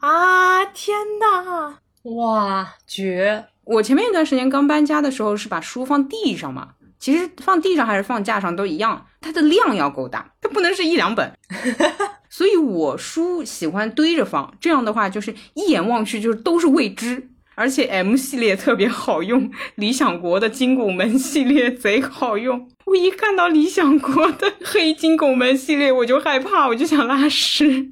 [0.00, 3.44] 啊，天呐，哇，绝！
[3.64, 6.70] 我前面一段时间刚搬家的时候是把书放地上嘛，
[7.02, 11.32] 其实放地上还是放架上都一样，它的量要够大，它不能是一两本。
[12.30, 22.68] 所以我书喜欢堆着放，这样的话就是一眼望去就是都是未知，而且 M 系列特别好用，理想国的金拱门系列贼好用。
[22.84, 27.90] 我一看到理想国的黑金拱门系列，我就害怕，我就想拉屎。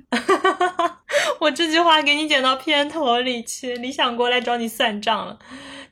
[1.41, 5.37] 我这句话给你剪到片头里去，理想国来找你算账了。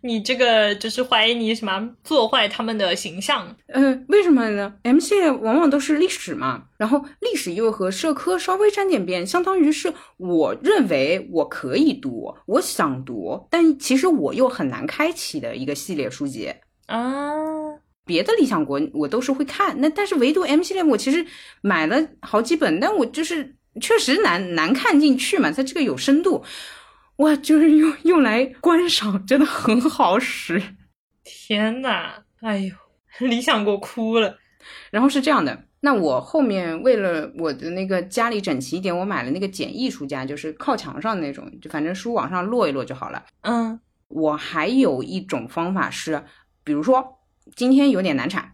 [0.02, 3.56] 你这个就是怀疑你什么做坏他们的形象？
[3.66, 16.52] 嗯，为什么呢？M 系列往往都是历史嘛，然后历史又和社科稍微沾点边，相当于是我认为我可以读，我想读，但其实我又很难开启的一个系列书籍。
[16.86, 17.32] 啊，
[18.04, 21.26] 别的理想国我都是会看，那但是唯独 M 系列我其实
[21.60, 26.42] 买了好几本，但我就是确实难难看进去嘛，它这个有深度。
[27.18, 30.60] 哇，就是用用来观赏，真的很好使。
[31.22, 32.74] 天呐，哎呦，
[33.26, 34.38] 理想给我哭了。
[34.90, 43.24] 然后是这样的，那我后面为了我的那个家里整齐一点，我买了那个简易书架，就是靠墙上那种，就反正书往上摞一摞就好了。
[43.42, 46.24] 嗯我还有一种方法是，
[46.64, 47.18] 比如说
[47.54, 48.52] 今天有点难产，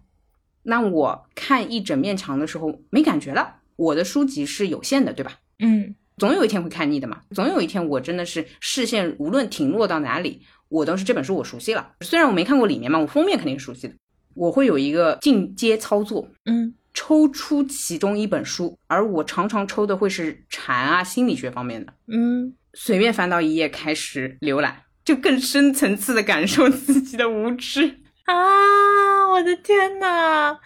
[0.64, 5.38] 那我看一整面墙的时候没感觉了，我的书籍是有限的，对吧？
[5.60, 11.92] 嗯总有一天会看腻的嘛，总有一天我真的是视线无论停落到哪里，我都是这本书我熟悉了。
[12.02, 13.94] 虽然我没看过里面嘛，我封面肯定是熟悉的。
[14.34, 21.92] 我会有一个进阶操作，嗯抽出其中一本书，而我常常抽的会是禅啊、心理学方面的。
[22.06, 28.00] 嗯，随便翻到一页开始浏览，就更深层次的感受自己的无知。
[28.26, 30.56] 啊，我的天呐！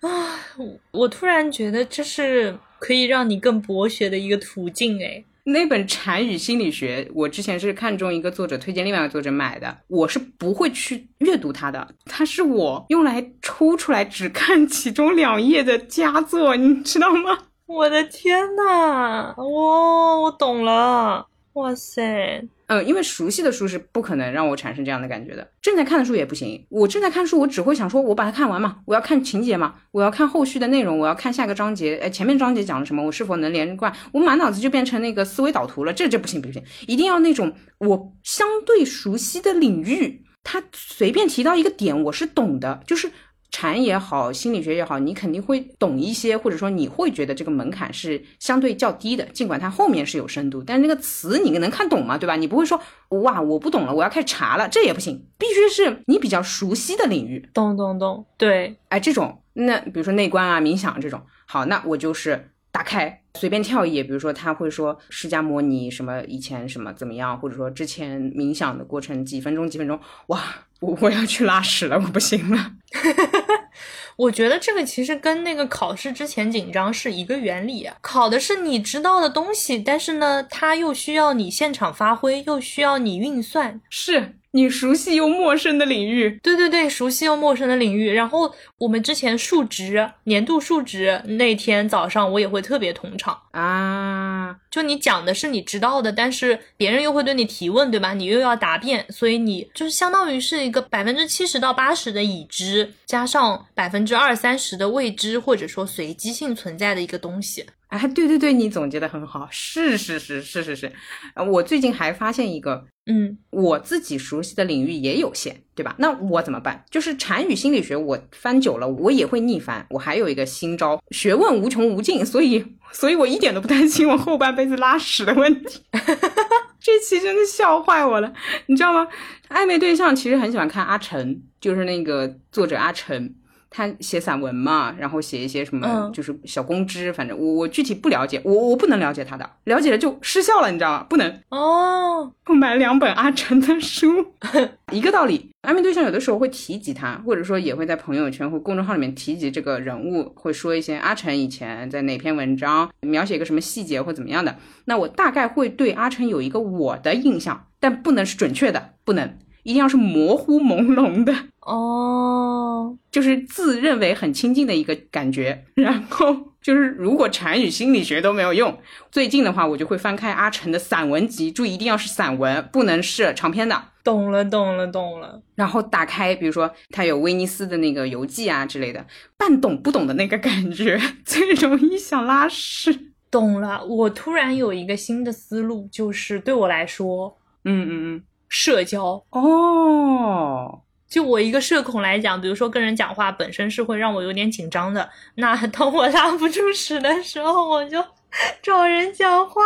[0.00, 5.22] 啊，我我突然觉得这是可以让你更博学的一个途径哎。
[5.44, 17.38] 那本《禅语心理学》，我之前是看中一个作者推荐另外一个作者买的，我是不会去阅读它的，它是我用来抽出来只看其中两页的佳作，你知道吗？
[17.66, 19.34] 我的天呐！
[19.36, 21.26] 哇，我懂了！
[21.54, 22.44] 哇塞！
[22.70, 26.64] 嗯，因为熟悉的书是不可能让我产生这样的感觉的，正在看的书也不行。
[26.68, 33.92] 我正在看书，我只会想说，我把它看完嘛，我要看情节嘛，我要看后续的内容，我要看下个章节，哎，前面章节讲了什么，我是否能连贯？
[34.12, 43.10] 我满脑子就变成那个思维导图了，这这不行不行，一定要那种我相对熟悉的领域，他随便提到一个点，我是懂的，就是。
[43.50, 52.16] 禅也好，心理学也好，你肯定会懂一些，或者说你会觉得这个门槛是相对较低的，尽管它后面是有深度，但是那个词你能看懂吗？
[52.16, 52.36] 对吧？
[52.36, 57.48] 你不会说哇，我不懂了，我要开始查了，这也不行，必须是你比较熟悉的领域。
[57.52, 70.40] 懂懂懂，对，哎，这种那比如说内观啊、冥想这种，好，那我就是打开随便跳一页，比如说他会说释迦摩尼什么以前什么怎么样，或者说之前冥想的过程几分钟几分钟，哇，
[70.80, 72.72] 我我要去拉屎了，我不行了。
[74.16, 86.38] 我觉得这个其实跟那个考试之前紧张是一个原理啊，考的是你知道的东西，但是呢，它又需要你现场发挥，又需要你运算，是你熟悉又陌生的领域。
[86.42, 88.10] 对对对，熟悉又陌生的领域。
[88.12, 93.40] 然后我们之前数值年度数值那天早上，我也会特别通畅。
[93.52, 98.12] 啊，就你讲的是你知道的，但是别人又会对你提问，对吧？
[98.14, 107.66] 你又要答辩，所以你就是相当于是一个百分之七十到八十的已知，加上百分之二三十的未知或者说随机性存在的一个东西。
[107.90, 110.92] 哎，对对对，你总结的很好，是是是是是是。
[111.34, 115.96] 呃我最近还发现一个，嗯我自己熟悉的领域也有限，对吧？
[115.98, 116.84] 那我怎么办？
[116.88, 119.84] 就是禅语心理学，我翻久了，我也会逆翻。
[119.90, 125.80] 我还有一个新招，学问无穷无尽，所以，所以我一点都不担心我后半辈子拉屎的问题。
[126.80, 128.32] 这期真的笑坏我了，
[128.66, 129.06] 你知道吗？
[129.48, 133.34] 暧昧对象其实很喜欢看阿成，就是那个作者阿成。
[133.70, 141.06] 他写散文嘛，然后写一些什么，嗯就是小公知，反正我我具体不了解，我我不能了解他的，了解了就失效了，你知道吗？
[141.08, 141.40] 不能。
[141.50, 144.32] 哦，我买了两本阿成的书，
[144.92, 145.48] 一个道理。
[145.62, 154.56] 暧昧对象有的时候会提及他，或者说也会在朋友圈或公众号里面提及这个人物，会说一些阿成以前在哪篇文章描写一个什么细节或怎么样的。
[154.86, 159.36] 那我大概会对阿成有一个我的印象，但不能是准确的，不能，
[159.70, 161.32] 一定要是模糊朦胧的。
[161.60, 165.64] 哦，就是自认为很亲近的一个感觉。
[165.76, 168.76] 然后就是，如果禅语心理学都没有用，
[169.12, 173.80] 最近的话，我就会翻开阿成的散文集，注意一定要是散文，不能是长篇的。
[174.02, 175.40] 懂了，懂了，懂了。
[175.54, 179.06] 然后打开，比如说他有威尼斯的那个游记啊之类的，
[179.36, 183.12] 半懂不懂的那个感觉， 最容易想拉屎。
[183.30, 195.08] 懂了，我突然有一个新的思路，就是对我来说，嗯嗯社交嗯，哦，就我一个社恐来讲，比如说跟人讲话本身是会让我有点紧张的。
[195.36, 198.04] 那 当我拉不出屎的时候，我就
[198.60, 199.62] 找人讲话。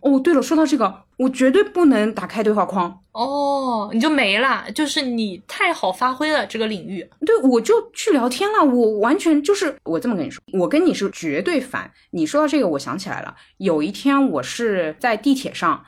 [0.00, 3.00] 哦，对了，说到这个，我绝对不能打开对话框。
[3.12, 7.08] 哦，你就没了，就是你太好发挥了这个领域。
[7.24, 11.90] 对，我就去聊天了，我完全就是我这么跟你说，我跟你是绝对反。
[12.10, 15.84] 你说到这个，我想起来了，有一天我是在地铁上，呃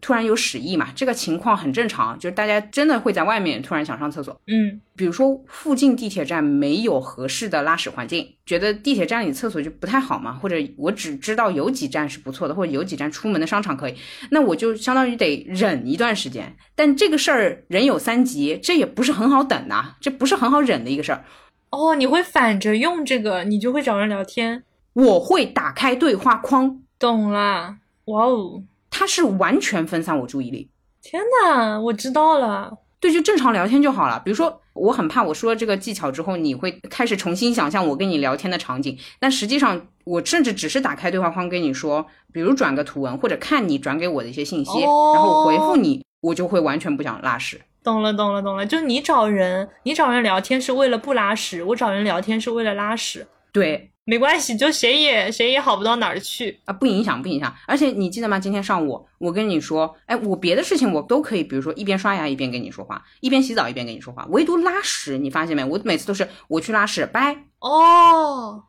[0.00, 4.40] 突然有屎意嘛，这个情况很正常，就是大家真的会在外面突然想上厕所。
[4.46, 13.94] 嗯比如说附近地铁站没有合适的拉屎环境，觉得地铁站里厕所就不太好嘛，或者我只知道有几站是不错的，或者有几站出门的商场可以，
[14.30, 16.56] 那我就相当于得忍一段时间。
[16.74, 21.24] 但这个事儿人有三急，这也不是很好等呐、这不是很好忍的一个事儿。
[21.70, 24.62] 哦，你会反着用这个，你就会找人聊天。
[24.94, 27.76] 我会打开对话框，懂了，
[28.06, 28.62] 哇哦，
[28.98, 30.70] 它是完全分散我注意力。
[31.02, 32.72] 天呐，我知道了。
[32.98, 34.18] 对，就正常聊天就好了。
[34.24, 38.96] 比如说，我很怕我说了这个技巧之后，你会开始重新想象我跟你聊天的场景。
[39.20, 47.60] 但实际上，我甚至只是打开对话框跟你说，比如转个图文，或者看你转给我的一些信息，然后回复你，我就会完全不想拉屎。
[47.84, 48.64] 懂了，懂了，懂了。
[48.64, 53.26] 就你找人，你找人聊天是为了不拉屎，我找人聊天是为了拉屎。
[53.52, 53.90] 对。
[54.08, 57.52] 没关系，就谁也谁也好不到哪儿去啊，不影响，不影响。
[57.66, 58.38] 而且你记得吗？
[58.38, 65.64] 今天上午我跟你说，哎，我别的事情我都可以，比如说一边刷牙一边跟你说话，一边洗澡一边跟你说话，唯独拉屎，你发现没？
[65.64, 67.36] 我每次都是我去拉屎，拜。
[67.58, 68.62] 哦，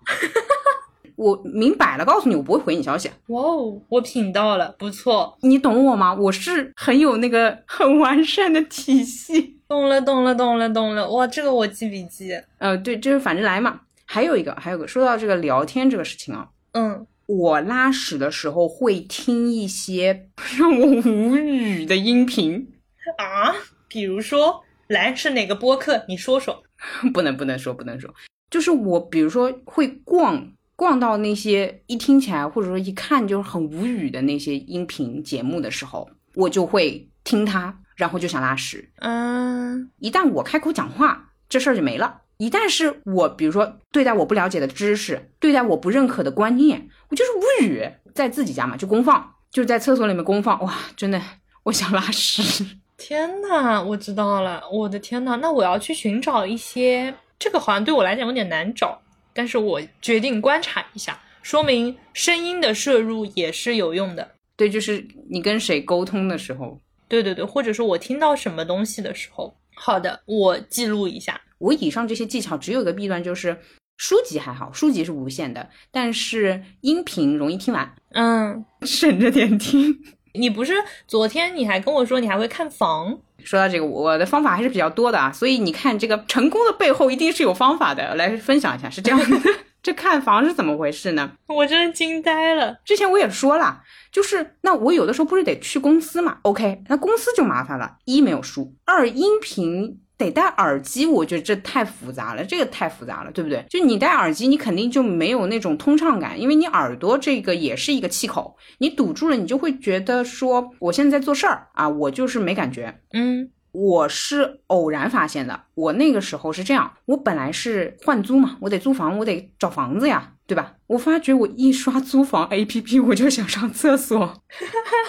[1.15, 3.11] 我明摆了告诉你，我不会回你消息。
[3.27, 5.38] 哇哦，我品到了，不错。
[5.41, 6.15] 你懂我吗？
[6.15, 9.59] 我是很有那个 很完善的体系。
[9.67, 11.07] 懂了，懂了，懂了，懂了。
[11.11, 12.31] 哇，这个我记笔记。
[12.57, 13.81] 呃，对，就是反着来嘛。
[14.08, 22.74] 还有一个，还有个，说到这个聊天这个事情啊，嗯，我拉屎的时候会听一些 让我无语的音频
[23.18, 23.53] 啊，
[23.89, 26.05] 比如说，来是哪个播客？
[26.08, 26.64] 你说说。
[27.12, 28.14] 不能不能说不能说，
[28.51, 38.91] 就是我，比如说会逛逛到那些一听起来或者说一看就是很无语的那些音频节目的时候，我就会听它，然后就想拉屎。
[38.97, 42.22] 嗯，一旦我开口讲话，这事儿就没了。
[42.38, 47.89] 一旦是我，比如说对待我不了解的知识，对待我不认可的观念，我就是无语。
[48.13, 50.59] 在自己家嘛，就公放，就是在厕所里面公放。
[50.63, 51.21] 哇，真的，
[51.63, 52.65] 我想拉屎。
[52.97, 54.63] 天呐，我知道了。
[54.71, 58.99] 我的天呐，那我要去寻找一些，这个好像对我来讲有点难找，
[59.33, 64.27] 但是我决定观察一下，说明声音的摄入也是有用的。
[64.55, 69.55] 对，就是你跟谁沟通的时候，对对对，或者说我听到什么东西的时候。
[69.75, 71.39] 好的，我记录一下。
[71.60, 73.58] 我以上这些技巧只有一个弊端，就是
[73.97, 77.93] 书籍还好，书籍是无限的，但是音频容易听完。
[78.12, 79.97] 嗯， 省着点听。
[80.34, 80.74] 你不是
[81.08, 83.20] 昨天你还跟我说你还会看房？
[83.43, 85.32] 说到这个，我的方法还是比较多的啊。
[85.32, 88.14] 所以你看，这个成功的背后一定是有方法的。
[88.16, 89.38] 来分享一下，是这样的。
[89.82, 91.32] 这看房是怎么回事呢？
[91.47, 92.78] 我真的惊呆了。
[92.84, 93.82] 之前我也说了，
[94.12, 97.97] 就是那我有的时候不是得去公司嘛？OK，那公司就麻烦了。
[98.05, 103.63] 一没有书，二音频得戴耳机，我觉得这太复杂了，这个太复杂了，对不对？
[103.70, 112.99] 就你戴耳机，你肯定就没有那种通畅感，因为你耳朵这个也是一个气口，你堵住了，你就会觉得说我现在在做事儿啊，我就是没感觉。
[113.13, 113.51] 嗯。
[113.74, 120.74] 我是偶然发现的，我那个时候是这样，我本来是换租嘛，我得租房，我得找房子呀，对吧？
[120.88, 124.41] 我发觉我一刷租房 APP，我就想上厕所，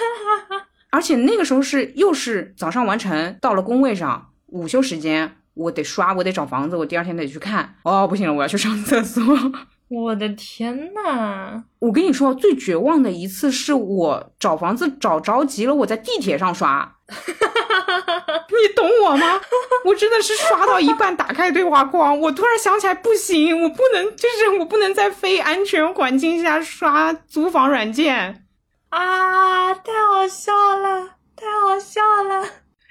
[0.90, 9.22] 而且那个时候是又是早上完成，到了工位上，午休时间我得刷，我得找房子，我第二天得去看，哦，不行了，我要去上厕所。
[9.88, 11.64] 我的天呐！
[11.78, 16.96] 我跟你说，最绝望的一次是我找房子找着急了，我在地铁上刷。
[17.08, 19.40] 你懂我吗？
[19.86, 28.44] 我真的是刷到一半，打开对话框，我突然想起来，不行，我不能，就是我不能在非安全环境下刷租房软件
[28.90, 29.72] 啊！
[29.72, 32.46] 太好笑了，太好笑了！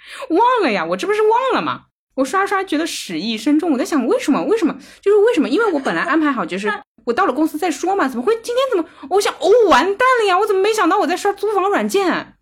[0.30, 1.86] 忘了呀，我这不是忘了吗？
[2.16, 4.42] 我刷刷觉得屎意深重，我在想为什么？
[4.44, 4.76] 为什么？
[5.02, 5.50] 就是为什么？
[5.50, 6.72] 因为我本来安排好就是。
[7.08, 9.08] 我到了公司再说嘛，怎么会今天怎么？
[9.12, 10.38] 我想哦，完蛋了呀！
[10.38, 12.06] 我怎么没想到我在刷租房软件？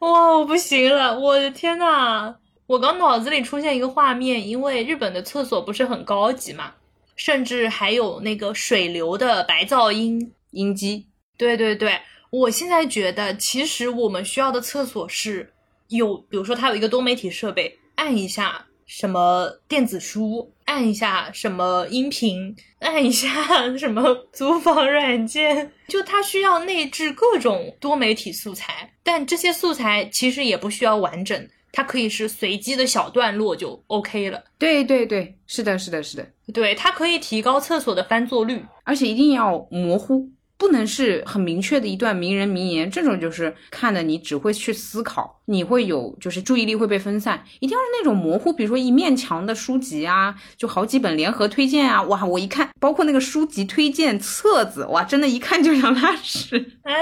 [0.00, 1.18] 哇，我不行了！
[1.18, 2.34] 我的天呐，
[2.66, 6.74] 我刚脑子里出现一个画面，因为日本的厕所不是很高级嘛，
[7.16, 11.06] 甚至还有那个水流的白噪音音机。
[11.38, 15.50] 对对对，我现在觉得其实我们需要的厕所是
[15.92, 18.66] 有，比如说它有一个多媒体设备，按一下。
[18.84, 23.30] 什么电子书，按一下什么音频，按一下
[23.78, 24.02] 什么
[24.34, 34.44] 租房软件，就它需要内置各种多媒体素材，但这些素材其实也不需要完整，它可以是随机的小段落就 OK 了。
[34.58, 40.28] 对对对，是的，是的，是的，对，它可以提高厕所的翻座率，而且一定要模糊。
[40.62, 47.42] 不能是很明确的一段名人名言，这种就是看的你只会去思考，你会有就是注意力会被分散。
[47.58, 56.74] 一定要是那种模糊，比如说一面墙的书籍啊，就好几本联合推荐啊，哇，我一看，包括那个书籍推荐册子，哇，真的一看就想拉屎。
[56.86, 56.92] 哎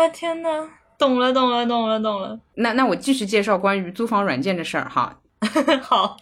[0.00, 0.66] 呀，天呐，
[0.98, 2.40] 懂了，懂了，懂了，懂了。
[2.54, 5.18] 那那我继续介绍关于租房软件的事儿哈。
[5.84, 6.16] 好。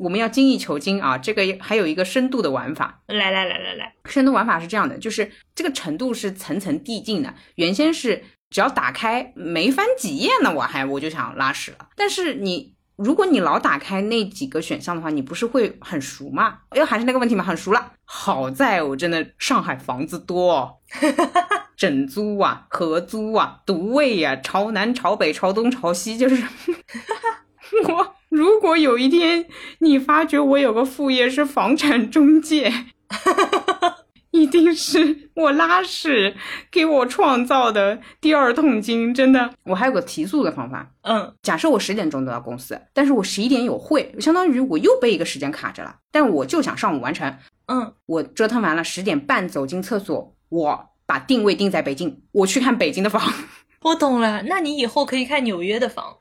[0.00, 1.18] 我们要精益求精啊！
[1.18, 7.34] 这个还有一个深度的玩法，来来来来来，深度玩法是这样的，就是这个程度是层层递进的。
[7.56, 11.88] 原先是只要打开没翻几页呢，我还我就想拉屎了。
[11.96, 16.60] 但是你如果你老打开那几个选项的话，你不是会很熟吗？
[16.74, 17.92] 又还是那个问题嘛，很熟了。
[18.06, 20.80] 好在我真的上海房子多，
[21.76, 26.42] 整租啊、合租啊、独卫啊、朝南、朝北、朝东、朝西，就是
[27.86, 28.14] 我。
[28.30, 29.46] 如果有一天
[29.80, 32.72] 你发觉我有个副业是房产中介，
[34.30, 36.36] 一定是我拉屎
[36.70, 39.50] 给我创造的第二桶金，真的。
[39.64, 53.20] 我还有个提速的方法，嗯，假设我十点钟到公司，但是我十一点有会，相当于我又被一个时间卡着了，但我就想上午完成，嗯，我折腾完了十点半走进厕所，我把定位定在北京，我去看北京的房。
[53.82, 56.18] 我懂了，那你以后可以看纽约的房。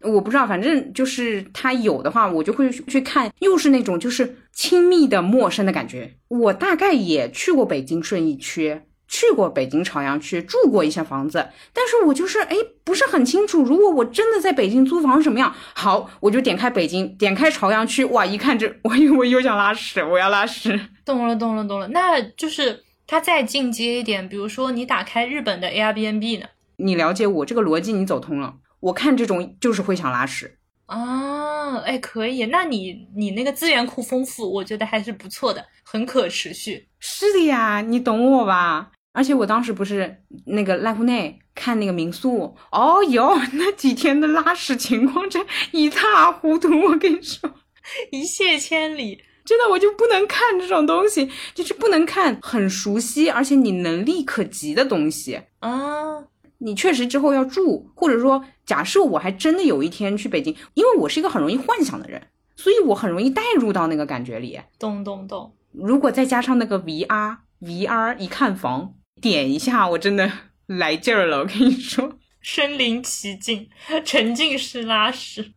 [0.00, 6.14] 哎，我不知道，反正就是他有的话，我就会去看，又是那种就是亲密的陌生的感觉。
[6.28, 13.62] 我大概也去过北京顺义区，去过北京朝阳区，住过一些房子，但是我就是哎不是很清楚。
[13.62, 15.52] 如果我真的在北京租房什么样？
[15.74, 20.78] 好，我就点开北京，点开朝阳区，哇，一看这， 我我又想拉屎，我要拉屎。
[21.04, 21.88] 懂了，懂了，懂了。
[21.88, 26.46] 那就是它再进阶一点，比如说你打开日本的 Airbnb 呢？
[26.76, 28.54] 你了解我这个逻辑，你走通了。
[28.80, 36.88] 我看这种就是会想拉屎啊，哎，可以，那你你那个资源库丰富，我觉得还是不错的，很可持续。
[36.98, 38.90] 是的呀，你懂我吧？
[39.12, 47.52] 而且我当时不是那个濑户内看那个民宿，哦哟， 那几天的拉屎情况真一塌糊涂，我跟你说，
[48.12, 49.22] 一泻千里。
[49.44, 56.24] 真的，我就不能看这种东西，就是不能看很熟悉而且你能力可及的东西啊。
[56.58, 62.20] 你确实之后要住，或者说假设我还真的有一天去北京，因为我是一个很容易幻想的人，
[62.56, 64.60] 所以我很容易带入到那个感觉里。
[64.78, 65.54] 懂懂懂。
[65.72, 70.30] 如果再加上那个 VR，VR 一看房，点一下，我真的
[70.66, 71.38] 来劲儿了。
[71.38, 73.68] 我跟你说，身临其境，
[74.04, 75.52] 沉浸式拉屎，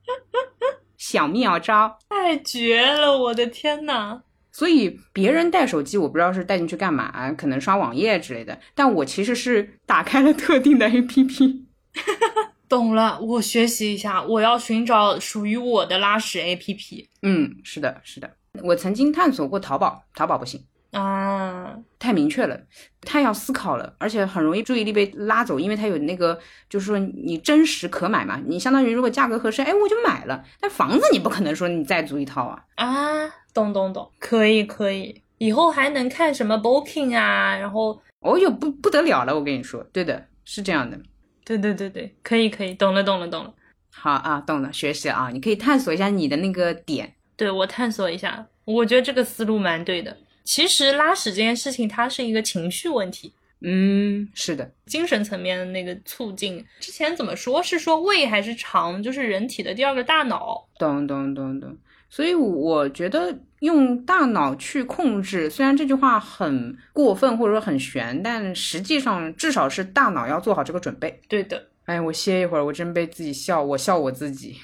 [0.98, 3.18] 小妙招，太绝了！
[3.18, 4.22] 我的天呐！
[4.52, 8.60] 所以别人带手机，我不知道是带进去干嘛，可能刷网页之类的。
[8.76, 11.62] 但我其实是打开了特定的 APP。
[12.68, 17.08] 懂了，我学习一下，我要寻找属于我的拉屎 APP。
[17.22, 18.30] 嗯，是的，是的。
[18.64, 20.62] 我曾经探索过淘宝，淘宝不行
[20.92, 22.60] 啊，太明确了，
[23.02, 26.38] 太要思考了，而且很容易注意力被拉走，因为它有那个，
[26.70, 30.44] 就是说你真实可买嘛，你相当于如果价格合适，哎，我就买了。
[30.60, 32.64] 但房子你不可能说你再租一套啊。
[32.76, 33.36] 啊。
[33.54, 40.98] 懂懂懂，可以可以，以后还能看什么 Booking 啊，然后哦哟不不得了了，我跟你说，对的，是这样的，
[41.44, 43.54] 对对对对，可以可以，懂了懂了懂了，
[43.94, 50.16] 好啊，懂了，学习啊，你可以探索一下你的那个点，对我探索一下，我觉得这个思路蛮对的。
[50.44, 56.66] 其实拉屎这件事情，它是一个情绪问题，嗯，是的，精神层面的那个促进。
[56.80, 61.78] 之前怎么说是说胃还是肠，就是人体的第二个大脑，懂懂懂懂。
[62.10, 71.22] 所以我觉得用大脑去控制，虽然这句话很过分或者说很玄，但实际上至少是大脑要做好这个准备。
[71.30, 71.68] 对的。
[71.86, 74.58] 哎，我歇一会儿，我真被自己笑，我笑我自己。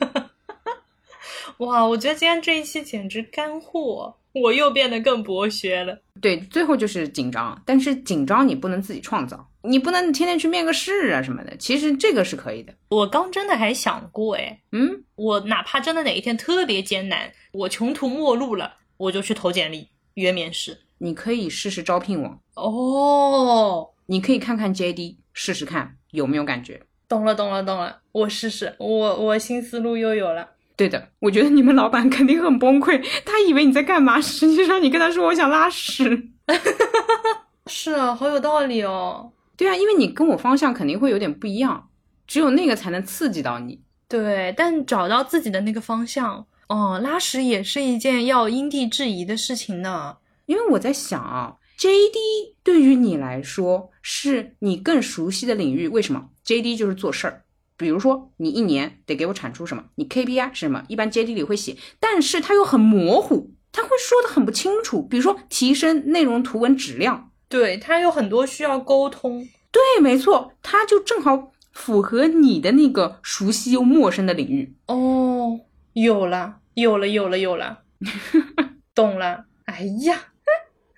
[1.65, 5.97] 哇，我觉得今天这一期简直干货，我又变得更博学了。
[6.21, 11.55] 对，最后就是紧张，但是紧张你不能自己创造，你不能天天去面个试啊什么的。
[11.57, 12.73] 其实这个是可以的。
[12.89, 20.77] 我刚真的还想过，哎，嗯，我哪怕真的哪一天特别艰难，我穷途末路了，我就去投简历约面试。
[20.97, 26.81] 你可以试试招聘网哦，你可以看看 JD 试试看有没有感觉。
[27.09, 30.51] 懂了，懂了，懂了，我试试，我我新思路又有了。
[30.75, 36.29] 对的，我觉得你们老板肯定很崩溃，他以为你在干嘛，实际上你跟他说我想拉屎。
[37.67, 39.31] 是啊，好有道理哦。
[39.55, 41.89] 对啊，因为你跟我方向肯定会有点不一样，
[42.27, 43.81] 只有那个才能刺激到你。
[44.09, 50.17] 对，但找到自己的那个方向，哦，拉屎也是一件要因地制宜的事情呢。
[50.47, 57.42] 因为我在想啊，JD 对于你来说是你更熟悉的领域，为什么？JD 就是做事儿。
[57.83, 59.83] 比如说，你一年得给我产出什么？
[59.95, 60.83] 你 KPI 是什么？
[60.87, 65.03] 一般 JD 里会写，但是它又很模糊，它会说的很不清楚。
[65.03, 69.47] 比如说，提升内容图文质量，对，它有很多需要沟通。
[69.71, 74.73] 对，没错，它就正好符合你的那个熟悉又陌生的领域。
[74.87, 75.59] 哦，
[75.93, 77.79] 有了，有了，有了，有了，
[78.95, 79.45] 懂了。
[79.65, 80.29] 哎呀。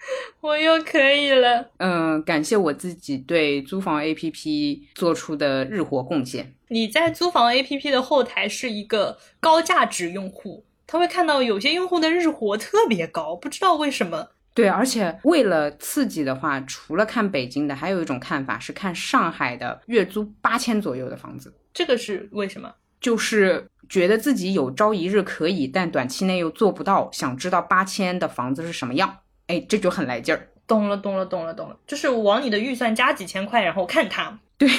[0.41, 6.53] 我又可以了，嗯，感谢我自己对租房 APP 做出的日活贡献。
[6.70, 14.30] 你在租房 APP 的后台是一个高价值用户，他会看到有些用户的日活特别高，不知道为什么。
[14.53, 21.53] 对，而且为了刺激的话，除了看北京的，还有一种看法是看上海的月租八千左右的房子。
[21.74, 22.74] 这个是为什么？
[23.01, 29.18] 就是觉得自己有朝一日可以，但短期内又做不到，想知道八千的房子是什么样。
[29.47, 30.47] 哎，这就很来劲儿。
[30.68, 34.39] 懂了，懂了，懂了，懂了，就是往你的预算加几千块，然后看它。
[34.57, 34.70] 对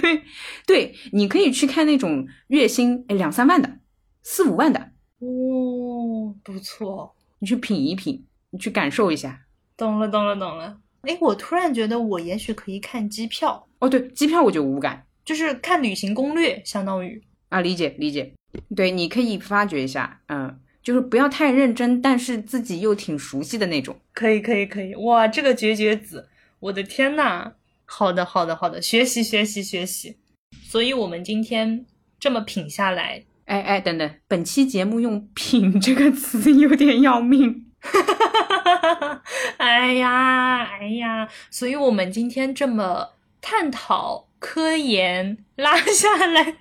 [0.00, 0.22] 对
[0.64, 3.78] 对，你可以去看那种月薪两三万的、
[4.22, 4.78] 四五万的，
[5.18, 9.40] 哦，不错，你去品一品，你去感受一下。
[9.76, 10.78] 懂了，懂了，懂了。
[11.02, 13.66] 哎，我突然觉得我也许可以看机票。
[13.80, 18.32] 哦，对，机票我就无感，就是看旅行攻略，相当于啊，理解理解。
[18.76, 23.98] 对，你可以发掘一下，嗯，就是不要太认真，但是自己又挺熟悉的那种。
[24.12, 24.94] 可以，可以，可以。
[24.96, 26.28] 哇，这个绝绝子，
[26.60, 27.52] 我的天呐！
[27.86, 30.18] 好的，好的，好的，学习，学习，学习。
[30.62, 31.86] 所以，我们今天
[32.20, 37.66] 这么品下来，哎哎，等等，本期节目用“品”这个词 有点要命。
[39.56, 43.10] 哎呀，哎呀，所以我们今天这么
[43.40, 46.56] 探讨、科研拉下来，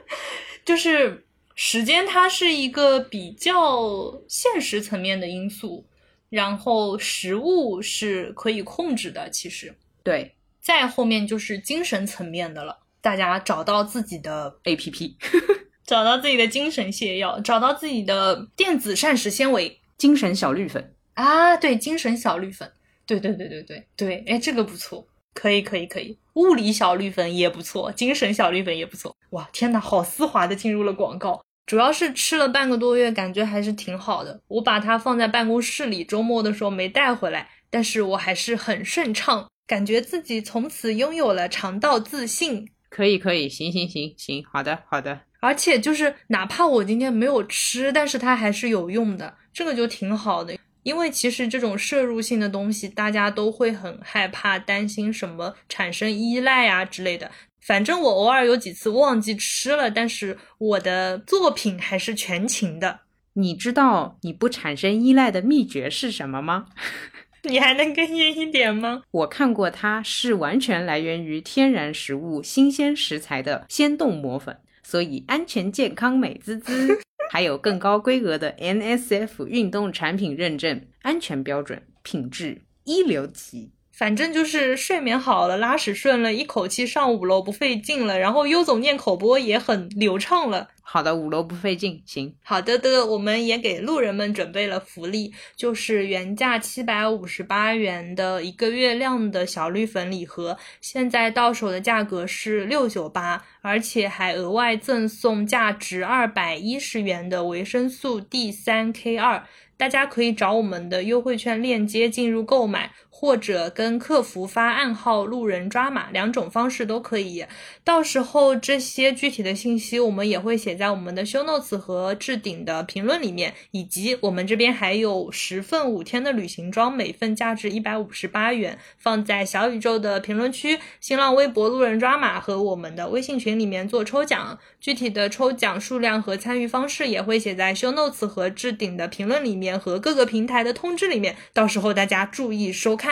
[0.64, 1.26] 就是
[1.60, 5.84] 时间，它是一个比较现实层面的因素，
[6.28, 9.74] 然后食物是可以控制的，其实。
[10.04, 10.36] 对。
[10.60, 15.16] 再后面就是精神层面的了，大家找到自己的 A P P，
[15.84, 20.94] 找到自己的精神泻药，找到自己的电子膳食纤维、精神小绿粉。
[21.14, 22.70] 啊，对，精神小绿粉，
[23.04, 39.46] 对对对对对对，哎，这个不错，可以可以可以，物理小绿粉也不错，精神小绿粉也不错，哇，天呐，好丝滑的进入了广告，主要是吃了半个多月，感觉还是挺好的，我把它放在办公室里，周末的时候没带回来，但是我还是很顺畅。
[39.66, 45.20] 感觉自己从此拥有了肠道自信，可以可以，行行行行，好的好的。
[45.40, 50.56] 而且就是哪怕我今天没有吃，但是它还是有用的，这个就挺好的。
[50.84, 57.30] 因为其实这种摄入性的东西，大家都会很害怕、担心什么产生依赖啊之类的。
[57.68, 63.00] 反正我偶尔有几次忘记吃了，但是我的作品还是全勤的。
[63.34, 66.64] 你知道你不产生依赖的秘诀是什么吗？
[67.44, 69.02] 你还能更硬一点吗？
[69.12, 76.98] 我看过，它是完全来源于天然食物、新鲜食材的鲜冻磨粉，所以安全、健康、美滋滋。
[77.30, 83.72] 还有更高规格的 NSF 运动产品认证，安全标准，品质一流级。
[83.98, 90.68] 反正就是睡眠好了，拉屎顺了，一口气上五楼不费劲了，然后优总念口播也很流畅了。
[90.82, 92.32] 好的，五楼不费劲，行。
[92.44, 109.42] 好的的，我们也给路人们准备了福利，就是原价七百五十八元的一个月亮的小绿粉礼盒，现在到手的价格是六九八，而且还额外赠送价值二百一十元的维生素 D 三 K 二。
[109.76, 112.90] 大家可以找我们的优惠券链接进入购买，
[113.20, 117.44] 或者跟客服发暗号“路人抓马”，两种方式都可以。
[117.82, 134.56] 到时候这些具体的信息我们也会写在我们的 show notes 和置顶的评论里面，以及我们这边还有十份五天的旅行装，每份价值一百五十八元，放在小宇宙的评论区、新浪微博“路人抓马”和我们的微信群里面做抽奖。
[134.78, 139.76] 具体的抽奖数量和参与方式也会写在 show notes 和置顶的评论里面。
[139.76, 143.07] 和各个平台的通知里面，到时候大家注意收看。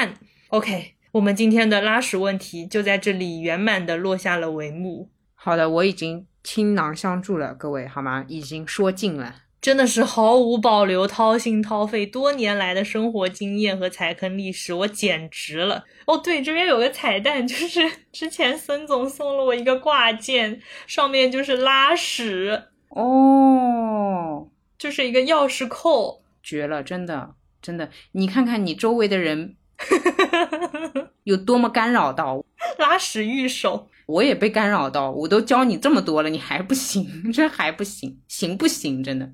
[0.49, 5.09] OK，我们今天的拉屎问题就在这里圆满的落下了帷幕。
[5.35, 8.25] 好的，我已经倾囊相助了，各位好吗？
[8.29, 15.85] 已经说尽了，真的是毫无保留，掏心掏肺，多年来的生活经验和踩坑历史，我简直了。
[16.07, 17.81] 哦，对，这边有个彩蛋，就是
[18.13, 26.23] 之前孙总送了我一个挂件，上面就是拉屎哦，就是一个钥匙扣。
[26.43, 29.57] 绝了，真的，真的，你看看你周围的人
[31.25, 32.45] 有多么干扰到
[32.79, 39.03] 拉屎御手，我也被干扰到，我都教你这么多了，你还不行， 这还不行，行不行？
[39.03, 39.31] 真的，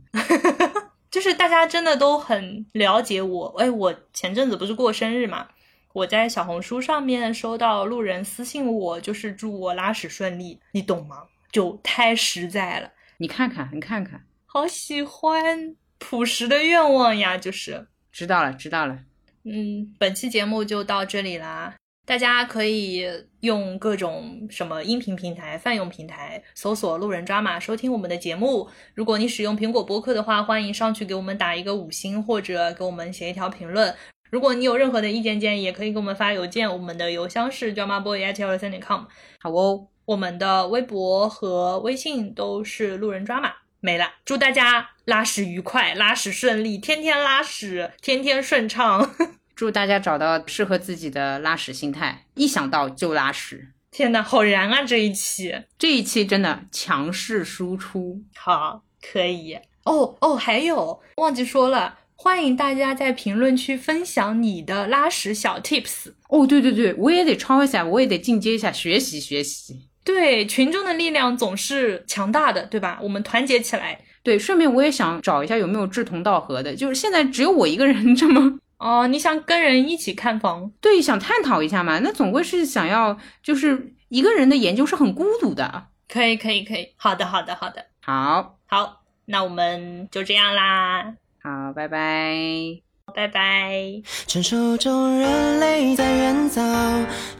[1.10, 3.54] 就是大家真的都很了解我。
[3.58, 5.48] 哎，我前阵子不是过生日嘛，
[5.92, 11.24] 我在小红书上面收到路人私信我，就是祝我拉屎顺利，你懂吗？
[11.50, 15.76] 就太实在了，你看看，你看看，好喜欢。
[16.04, 18.98] 朴实的愿望呀，就是知道了，知道了。
[19.44, 21.74] 嗯，本期节目就到这里啦。
[22.04, 23.04] 大家可以
[23.40, 28.68] 用各种什么音频平台、泛用平台搜索“路人抓马”收听我们的节目。
[28.94, 33.94] 如果你使用苹果播客的话，欢迎上去给我们打一个五星，或者给我们写一条评论。
[34.30, 39.04] 如果你有任何的意见建议，也可以给我们发邮件，我们的邮箱是 dramaboy@163.com。
[39.38, 43.52] 好哦，我们的微博和微信都是路人抓马。
[43.78, 49.14] 没了，祝大家拉屎愉快，拉屎顺利，天天拉屎，天天顺畅。
[49.54, 53.68] 祝大家找到适合自己的拉屎心态，一想到就拉屎。
[53.90, 54.82] 天呐，好燃啊！
[54.84, 59.58] 这一期，这一期真的强势输出，好，可以。
[59.84, 61.98] 哦哦，还有忘记说了。
[62.14, 66.12] 欢迎大家在评论区分享你的拉屎小 tips。
[66.28, 69.88] 哦，对对对，我也得抄一下，我也得进阶一下，学习学习。
[70.04, 73.00] 对，群众的力量总是强大的，对吧？
[73.02, 74.00] 我们团结起来。
[74.22, 80.70] 对，顺便我也想找一下有没有志同道合的，就是现在只有我一个人 这么哦，你想跟人一起看房？
[80.80, 81.98] 对，想探讨一下嘛。
[82.00, 85.86] 那总归是想要，就是一个人的研究是很孤独的。
[86.08, 86.92] 可以，可以，可以。
[86.96, 87.86] 好的，好的，好的。
[88.00, 91.14] 好，好，那我们就这样啦。
[91.42, 92.91] 好，拜拜。
[93.14, 94.02] 拜拜。
[94.26, 96.62] 传说中人类在远早，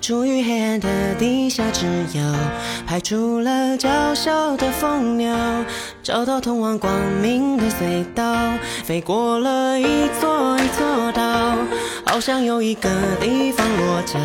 [0.01, 0.89] 处于黑暗的
[1.19, 2.23] 地下之遥，
[2.87, 5.35] 派出了娇小的蜂鸟，
[6.03, 6.93] 找到通往光
[7.23, 8.37] 明的隧道，
[8.85, 11.57] 飞过了一座一座岛，
[12.05, 12.91] 好像有一个
[13.21, 14.19] 地方落脚，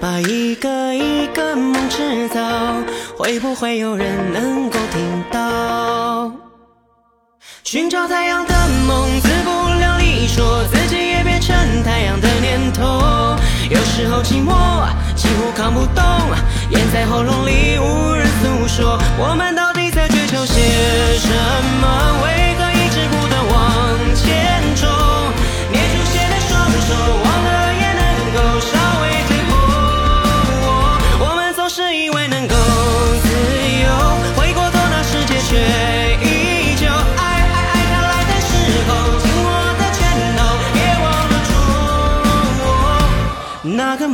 [0.00, 2.40] 把一个一个梦制造，
[3.18, 6.32] 会不会有人能够听到？
[7.64, 8.54] 寻找太阳的
[8.86, 9.77] 梦，自不量，
[10.28, 13.36] 说自己也变成太阳的念头。
[13.70, 14.52] 有时候寂寞
[15.16, 16.04] 几乎扛不动，
[16.70, 18.98] 咽在喉咙里无人诉说。
[19.18, 20.60] 我们到底在追求些
[21.18, 21.28] 什
[21.80, 22.27] 么？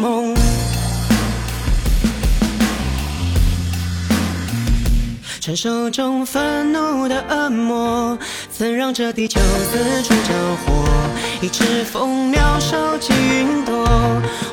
[0.05, 0.35] 梦。
[5.41, 8.19] 传说中愤怒的恶魔，
[8.55, 10.85] 曾让这地球四处着火。
[11.41, 13.87] 一只蜂鸟收集云朵，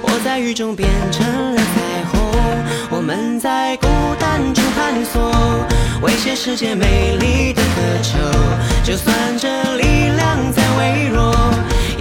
[0.01, 2.21] 我在雨中变成了彩虹。
[2.89, 3.87] 我们在孤
[4.17, 5.33] 单中探索，
[6.01, 8.17] 为现世界美丽的渴求。
[8.85, 11.35] 就算这力量再微弱，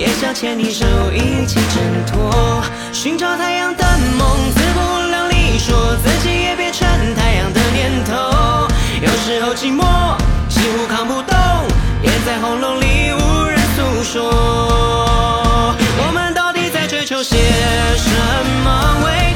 [0.01, 2.63] 也想牵你手一起挣脱。
[2.91, 3.85] 寻找太阳的
[4.17, 4.81] 梦，自不
[5.11, 8.67] 量力，说自己也变成太阳的念头。
[9.03, 9.85] 有时候寂寞
[10.49, 11.37] 几乎扛不动，
[12.03, 15.77] 咽在喉咙里无人诉说。
[15.99, 18.11] 我们到底在追求些什
[18.65, 19.03] 么？
[19.05, 19.30] 为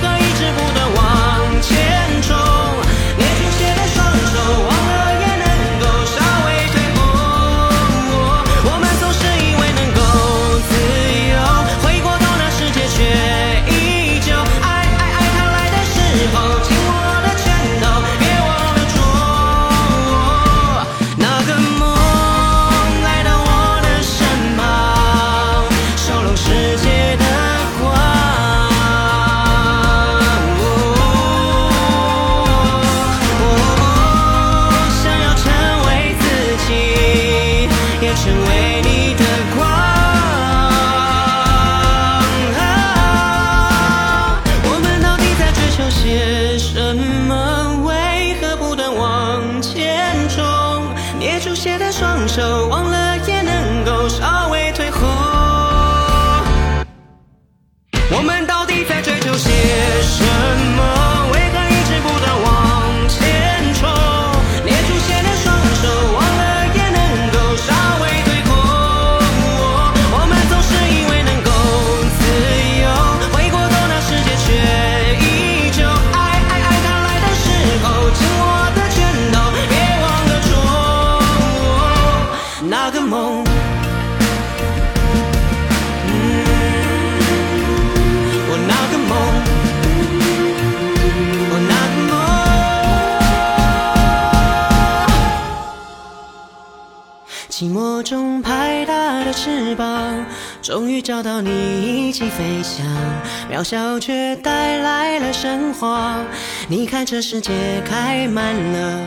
[107.05, 109.04] 这世界开满了。